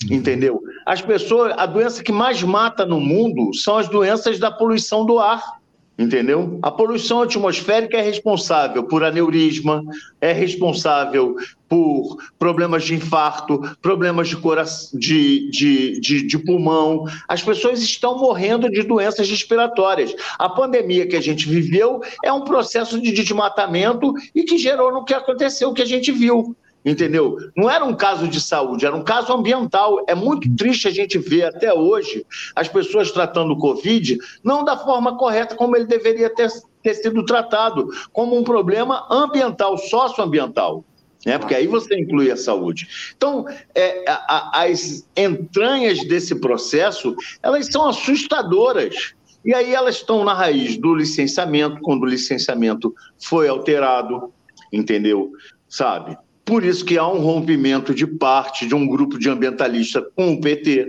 Entendeu? 0.10 0.62
As 0.86 1.02
pessoas, 1.02 1.54
a 1.58 1.66
doença 1.66 2.04
que 2.04 2.12
mais 2.12 2.44
mata 2.44 2.86
no 2.86 3.00
mundo 3.00 3.54
são 3.54 3.78
as 3.78 3.88
doenças 3.88 4.38
da 4.38 4.52
poluição 4.52 5.06
do 5.06 5.20
ar 5.20 5.62
entendeu? 5.98 6.60
A 6.62 6.72
poluição 6.72 7.22
atmosférica 7.22 7.98
é 7.98 8.02
responsável 8.02 8.84
por 8.84 9.04
aneurisma, 9.04 9.84
é 10.20 10.32
responsável 10.32 11.36
por 11.70 12.18
problemas 12.38 12.84
de 12.84 12.96
infarto, 12.96 13.60
problemas 13.82 14.28
de, 14.28 14.38
coração, 14.38 15.00
de, 15.00 15.50
de, 15.50 16.00
de, 16.00 16.28
de, 16.28 16.38
pulmão. 16.38 17.06
As 17.28 17.42
pessoas 17.42 17.82
estão 17.82 18.18
morrendo 18.18 18.70
de 18.70 18.84
doenças 18.84 19.30
respiratórias. 19.30 20.16
A 20.38 20.50
pandemia 20.50 21.08
que 21.08 21.16
a 21.16 21.22
gente 21.22 21.48
viveu 21.48 22.02
é 22.24 22.32
um 22.32 22.42
processo 22.42 23.00
de 23.02 23.12
desmatamento 23.12 24.14
e 24.36 24.44
que 24.44 24.58
gerou 24.58 24.92
no 24.92 25.06
que 25.06 25.14
aconteceu, 25.14 25.70
o 25.70 25.74
que 25.74 25.82
a 25.82 25.86
gente 25.86 26.12
viu 26.12 26.56
entendeu? 26.86 27.38
Não 27.56 27.70
era 27.70 27.84
um 27.84 27.96
caso 27.96 28.28
de 28.28 28.42
saúde, 28.42 28.86
era 28.86 28.96
um 28.96 29.04
caso 29.04 29.32
ambiental. 29.34 30.04
É 30.08 30.16
muito 30.16 30.54
triste 30.56 30.88
a 30.88 30.92
gente 30.92 31.18
ver 31.18 31.46
até 31.46 31.74
hoje 31.74 32.26
as 32.56 32.68
pessoas 32.68 33.12
tratando 33.12 33.54
o 33.54 33.58
Covid 33.58 34.18
não 34.44 34.64
da 34.64 34.78
forma 34.78 35.18
correta 35.18 35.56
como 35.56 35.76
ele 35.76 35.86
deveria 35.86 36.30
ter, 36.30 36.50
ter 36.82 36.94
sido 36.96 37.26
tratado, 37.26 37.90
como 38.12 38.38
um 38.38 38.44
problema 38.44 39.08
ambiental, 39.10 39.78
socioambiental. 39.78 40.84
Né? 41.26 41.38
Porque 41.38 41.56
aí 41.56 41.68
você 41.68 41.98
inclui 41.98 42.30
a 42.30 42.36
saúde. 42.36 43.14
Então, 43.16 43.46
é, 43.74 44.04
a, 44.10 44.60
a, 44.60 44.64
as 44.66 45.08
entranhas 45.16 46.06
desse 46.06 46.36
processo, 46.36 47.16
elas 47.42 47.68
são 47.68 47.88
assustadoras. 47.88 49.14
E 49.46 49.54
aí 49.54 49.74
elas 49.74 49.96
estão 49.96 50.24
na 50.24 50.34
raiz 50.34 50.78
do 50.78 50.94
licenciamento, 50.96 51.82
quando 51.82 52.04
o 52.04 52.08
licenciamento 52.08 52.94
foi 53.22 53.48
alterado, 53.48 54.34
entendeu? 54.72 55.32
Sabe? 55.68 56.18
Por 56.46 56.64
isso 56.64 56.84
que 56.84 56.98
há 56.98 57.08
um 57.08 57.20
rompimento 57.20 57.94
de 57.94 58.06
parte 58.06 58.68
de 58.68 58.76
um 58.76 58.88
grupo 58.88 59.18
de 59.18 59.30
ambientalistas 59.30 60.04
com 60.16 60.34
o 60.34 60.42
PT. 60.42 60.88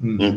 Uhum. 0.00 0.36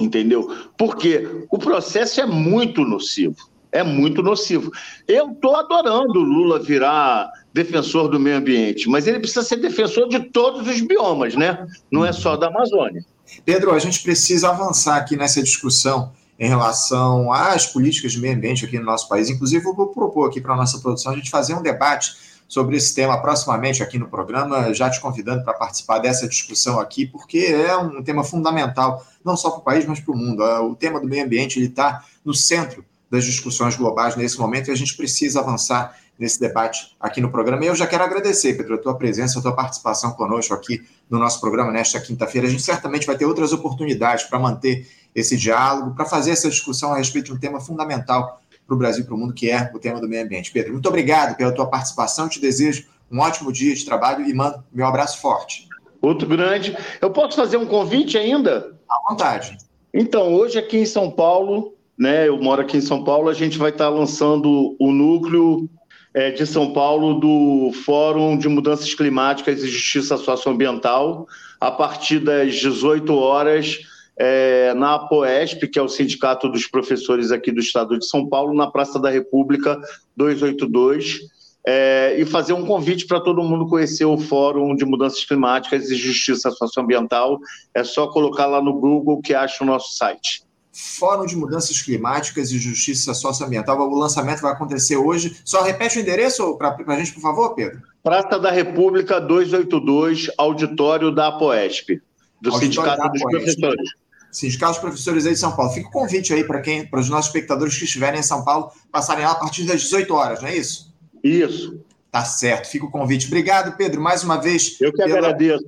Entendeu? 0.00 0.52
Porque 0.76 1.46
o 1.50 1.58
processo 1.58 2.20
é 2.20 2.26
muito 2.26 2.84
nocivo. 2.84 3.36
É 3.72 3.84
muito 3.84 4.22
nocivo. 4.22 4.72
Eu 5.06 5.30
estou 5.30 5.54
adorando 5.54 6.18
o 6.18 6.22
Lula 6.22 6.58
virar 6.58 7.30
defensor 7.52 8.08
do 8.08 8.18
meio 8.18 8.36
ambiente, 8.36 8.88
mas 8.88 9.06
ele 9.06 9.20
precisa 9.20 9.42
ser 9.42 9.56
defensor 9.56 10.08
de 10.08 10.20
todos 10.30 10.66
os 10.66 10.80
biomas, 10.80 11.34
né? 11.36 11.66
Não 11.90 12.04
é 12.04 12.12
só 12.12 12.36
da 12.36 12.48
Amazônia. 12.48 13.04
Pedro, 13.44 13.72
a 13.72 13.78
gente 13.78 14.02
precisa 14.02 14.50
avançar 14.50 14.96
aqui 14.96 15.16
nessa 15.16 15.40
discussão 15.42 16.12
em 16.38 16.48
relação 16.48 17.32
às 17.32 17.66
políticas 17.66 18.12
de 18.12 18.20
meio 18.20 18.34
ambiente 18.34 18.64
aqui 18.64 18.78
no 18.78 18.84
nosso 18.84 19.08
país. 19.08 19.28
Inclusive, 19.28 19.64
eu 19.64 19.74
vou 19.74 19.88
propor 19.88 20.28
aqui 20.28 20.40
para 20.40 20.54
a 20.54 20.56
nossa 20.56 20.78
produção 20.80 21.12
a 21.12 21.16
gente 21.16 21.30
fazer 21.30 21.54
um 21.54 21.62
debate 21.62 22.12
sobre 22.50 22.76
esse 22.76 22.92
tema 22.92 23.16
proximamente 23.22 23.80
aqui 23.80 23.96
no 23.96 24.08
programa, 24.08 24.74
já 24.74 24.90
te 24.90 25.00
convidando 25.00 25.44
para 25.44 25.54
participar 25.54 26.00
dessa 26.00 26.26
discussão 26.26 26.80
aqui, 26.80 27.06
porque 27.06 27.38
é 27.38 27.76
um 27.76 28.02
tema 28.02 28.24
fundamental, 28.24 29.06
não 29.24 29.36
só 29.36 29.50
para 29.50 29.60
o 29.60 29.62
país, 29.62 29.86
mas 29.86 30.00
para 30.00 30.12
o 30.12 30.18
mundo. 30.18 30.42
O 30.42 30.74
tema 30.74 31.00
do 31.00 31.06
meio 31.06 31.24
ambiente 31.24 31.62
está 31.62 32.04
no 32.24 32.34
centro 32.34 32.84
das 33.08 33.24
discussões 33.24 33.76
globais 33.76 34.16
nesse 34.16 34.36
momento 34.36 34.66
e 34.66 34.72
a 34.72 34.76
gente 34.76 34.96
precisa 34.96 35.38
avançar 35.38 35.96
nesse 36.18 36.40
debate 36.40 36.96
aqui 36.98 37.20
no 37.20 37.30
programa. 37.30 37.64
E 37.64 37.68
eu 37.68 37.74
já 37.76 37.86
quero 37.86 38.02
agradecer, 38.02 38.56
Pedro, 38.56 38.74
a 38.74 38.78
tua 38.78 38.96
presença, 38.96 39.38
a 39.38 39.42
tua 39.42 39.54
participação 39.54 40.10
conosco 40.10 40.52
aqui 40.52 40.84
no 41.08 41.20
nosso 41.20 41.40
programa 41.40 41.70
nesta 41.70 42.00
quinta-feira. 42.00 42.48
A 42.48 42.50
gente 42.50 42.62
certamente 42.62 43.06
vai 43.06 43.16
ter 43.16 43.26
outras 43.26 43.52
oportunidades 43.52 44.24
para 44.24 44.40
manter 44.40 44.90
esse 45.14 45.36
diálogo, 45.36 45.94
para 45.94 46.04
fazer 46.04 46.32
essa 46.32 46.50
discussão 46.50 46.92
a 46.92 46.96
respeito 46.96 47.26
de 47.26 47.32
um 47.32 47.38
tema 47.38 47.60
fundamental 47.60 48.40
para 48.70 48.76
o 48.76 48.78
Brasil 48.78 49.02
e 49.02 49.06
para 49.06 49.14
o 49.16 49.18
mundo, 49.18 49.34
que 49.34 49.50
é 49.50 49.68
o 49.74 49.80
tema 49.80 50.00
do 50.00 50.08
meio 50.08 50.24
ambiente. 50.24 50.52
Pedro, 50.52 50.72
muito 50.72 50.88
obrigado 50.88 51.36
pela 51.36 51.52
tua 51.52 51.66
participação. 51.66 52.28
te 52.28 52.40
desejo 52.40 52.84
um 53.10 53.18
ótimo 53.18 53.52
dia 53.52 53.74
de 53.74 53.84
trabalho 53.84 54.24
e 54.24 54.32
mando 54.32 54.62
meu 54.72 54.86
abraço 54.86 55.20
forte. 55.20 55.68
Outro 56.00 56.28
grande. 56.28 56.76
Eu 57.00 57.10
posso 57.10 57.36
fazer 57.36 57.56
um 57.56 57.66
convite 57.66 58.16
ainda? 58.16 58.78
À 58.88 59.10
vontade. 59.10 59.58
Então, 59.92 60.32
hoje 60.32 60.56
aqui 60.56 60.78
em 60.78 60.86
São 60.86 61.10
Paulo, 61.10 61.74
né, 61.98 62.28
eu 62.28 62.40
moro 62.40 62.62
aqui 62.62 62.76
em 62.76 62.80
São 62.80 63.02
Paulo, 63.02 63.28
a 63.28 63.34
gente 63.34 63.58
vai 63.58 63.70
estar 63.70 63.88
lançando 63.88 64.76
o 64.78 64.92
núcleo 64.92 65.68
é, 66.14 66.30
de 66.30 66.46
São 66.46 66.72
Paulo 66.72 67.14
do 67.14 67.72
Fórum 67.84 68.38
de 68.38 68.48
Mudanças 68.48 68.94
Climáticas 68.94 69.64
e 69.64 69.68
Justiça 69.68 70.16
Socioambiental, 70.16 71.26
a 71.60 71.72
partir 71.72 72.20
das 72.20 72.54
18 72.54 73.12
horas, 73.14 73.80
é, 74.22 74.74
na 74.74 74.96
APOESP, 74.96 75.66
que 75.66 75.78
é 75.78 75.82
o 75.82 75.88
Sindicato 75.88 76.46
dos 76.50 76.66
Professores 76.66 77.32
aqui 77.32 77.50
do 77.50 77.60
Estado 77.60 77.98
de 77.98 78.06
São 78.06 78.28
Paulo, 78.28 78.54
na 78.54 78.70
Praça 78.70 79.00
da 79.00 79.08
República 79.08 79.80
282. 80.14 81.20
É, 81.66 82.16
e 82.18 82.24
fazer 82.26 82.52
um 82.52 82.66
convite 82.66 83.06
para 83.06 83.20
todo 83.20 83.42
mundo 83.42 83.66
conhecer 83.66 84.04
o 84.04 84.18
Fórum 84.18 84.74
de 84.74 84.84
Mudanças 84.84 85.24
Climáticas 85.24 85.90
e 85.90 85.94
Justiça 85.94 86.50
Socioambiental. 86.50 87.38
É 87.74 87.82
só 87.82 88.08
colocar 88.08 88.44
lá 88.44 88.62
no 88.62 88.78
Google 88.78 89.22
que 89.22 89.32
acha 89.32 89.64
o 89.64 89.66
nosso 89.66 89.96
site. 89.96 90.42
Fórum 90.70 91.24
de 91.24 91.36
Mudanças 91.36 91.80
Climáticas 91.80 92.50
e 92.50 92.58
Justiça 92.58 93.14
Socioambiental. 93.14 93.78
O 93.78 93.98
lançamento 93.98 94.40
vai 94.40 94.52
acontecer 94.52 94.96
hoje. 94.96 95.40
Só 95.46 95.62
repete 95.62 95.98
o 95.98 96.00
endereço 96.02 96.58
para 96.58 96.76
a 96.86 96.96
gente, 96.96 97.14
por 97.14 97.22
favor, 97.22 97.54
Pedro. 97.54 97.80
Praça 98.02 98.38
da 98.38 98.50
República 98.50 99.18
282, 99.18 100.30
auditório 100.36 101.10
da 101.10 101.28
APOESP, 101.28 102.02
do 102.40 102.50
auditório 102.52 102.58
Sindicato 102.60 103.02
da 103.02 103.08
dos 103.08 103.22
Professores. 103.22 103.90
Sindicato 104.30 104.72
dos 104.72 104.80
Professores 104.80 105.26
aí 105.26 105.32
de 105.32 105.38
São 105.38 105.54
Paulo. 105.54 105.72
Fica 105.72 105.88
o 105.88 105.92
convite 105.92 106.32
aí 106.32 106.44
para 106.44 106.60
quem, 106.60 106.86
para 106.86 107.00
os 107.00 107.08
nossos 107.08 107.26
espectadores 107.26 107.76
que 107.76 107.84
estiverem 107.84 108.20
em 108.20 108.22
São 108.22 108.44
Paulo, 108.44 108.70
passarem 108.90 109.24
lá 109.24 109.32
a 109.32 109.36
partir 109.36 109.64
das 109.64 109.82
18 109.82 110.14
horas, 110.14 110.40
não 110.40 110.48
é 110.48 110.56
isso? 110.56 110.94
Isso. 111.22 111.80
Tá 112.10 112.24
certo, 112.24 112.68
fica 112.68 112.86
o 112.86 112.90
convite. 112.90 113.26
Obrigado, 113.26 113.76
Pedro, 113.76 114.00
mais 114.00 114.24
uma 114.24 114.36
vez. 114.36 114.76
Eu 114.80 114.92
que 114.92 114.98
pela... 114.98 115.18
agradeço. 115.18 115.64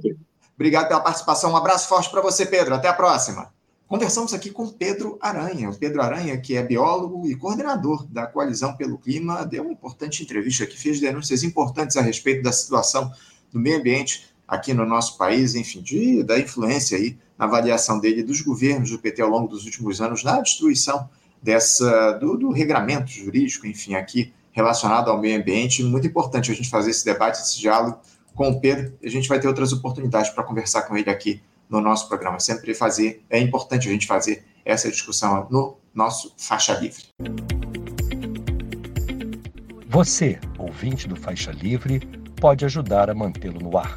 Obrigado 0.54 0.88
pela 0.88 1.00
participação. 1.00 1.52
Um 1.52 1.56
abraço 1.56 1.88
forte 1.88 2.10
para 2.10 2.20
você, 2.20 2.44
Pedro. 2.44 2.74
Até 2.74 2.88
a 2.88 2.92
próxima. 2.92 3.52
Conversamos 3.86 4.32
aqui 4.32 4.50
com 4.50 4.68
Pedro 4.68 5.18
Aranha. 5.20 5.68
O 5.68 5.76
Pedro 5.76 6.00
Aranha, 6.00 6.38
que 6.38 6.56
é 6.56 6.62
biólogo 6.62 7.26
e 7.26 7.36
coordenador 7.36 8.06
da 8.06 8.26
Coalizão 8.26 8.74
pelo 8.74 8.96
Clima, 8.96 9.44
deu 9.44 9.64
uma 9.64 9.72
importante 9.72 10.22
entrevista 10.22 10.64
aqui, 10.64 10.78
fez 10.78 10.98
denúncias 10.98 11.42
importantes 11.42 11.96
a 11.96 12.00
respeito 12.00 12.42
da 12.42 12.52
situação 12.52 13.12
do 13.52 13.60
meio 13.60 13.78
ambiente 13.78 14.31
aqui 14.52 14.74
no 14.74 14.84
nosso 14.84 15.16
país, 15.16 15.54
enfim, 15.54 15.80
de, 15.80 16.22
da 16.22 16.38
influência 16.38 16.98
aí 16.98 17.16
na 17.38 17.46
avaliação 17.46 17.98
dele 17.98 18.22
dos 18.22 18.42
governos 18.42 18.90
do 18.90 18.98
PT 18.98 19.22
ao 19.22 19.30
longo 19.30 19.48
dos 19.48 19.64
últimos 19.64 19.98
anos 19.98 20.22
na 20.22 20.42
destruição 20.42 21.08
dessa 21.42 22.12
do, 22.12 22.36
do 22.36 22.50
regramento 22.50 23.10
jurídico, 23.10 23.66
enfim, 23.66 23.94
aqui 23.94 24.30
relacionado 24.52 25.10
ao 25.10 25.18
meio 25.18 25.40
ambiente. 25.40 25.82
Muito 25.82 26.06
importante 26.06 26.52
a 26.52 26.54
gente 26.54 26.68
fazer 26.68 26.90
esse 26.90 27.02
debate, 27.02 27.40
esse 27.40 27.58
diálogo 27.58 27.98
com 28.34 28.50
o 28.50 28.60
Pedro. 28.60 28.92
A 29.02 29.08
gente 29.08 29.26
vai 29.26 29.40
ter 29.40 29.48
outras 29.48 29.72
oportunidades 29.72 30.30
para 30.30 30.44
conversar 30.44 30.82
com 30.82 30.98
ele 30.98 31.08
aqui 31.08 31.40
no 31.66 31.80
nosso 31.80 32.06
programa. 32.06 32.38
Sempre 32.38 32.74
fazer, 32.74 33.24
é 33.30 33.38
importante 33.40 33.88
a 33.88 33.90
gente 33.90 34.06
fazer 34.06 34.44
essa 34.66 34.90
discussão 34.90 35.48
no 35.50 35.78
nosso 35.94 36.34
Faixa 36.36 36.74
Livre. 36.74 37.04
Você, 39.88 40.38
ouvinte 40.58 41.08
do 41.08 41.16
Faixa 41.16 41.52
Livre, 41.52 42.00
pode 42.36 42.66
ajudar 42.66 43.08
a 43.08 43.14
mantê-lo 43.14 43.58
no 43.58 43.78
ar. 43.78 43.96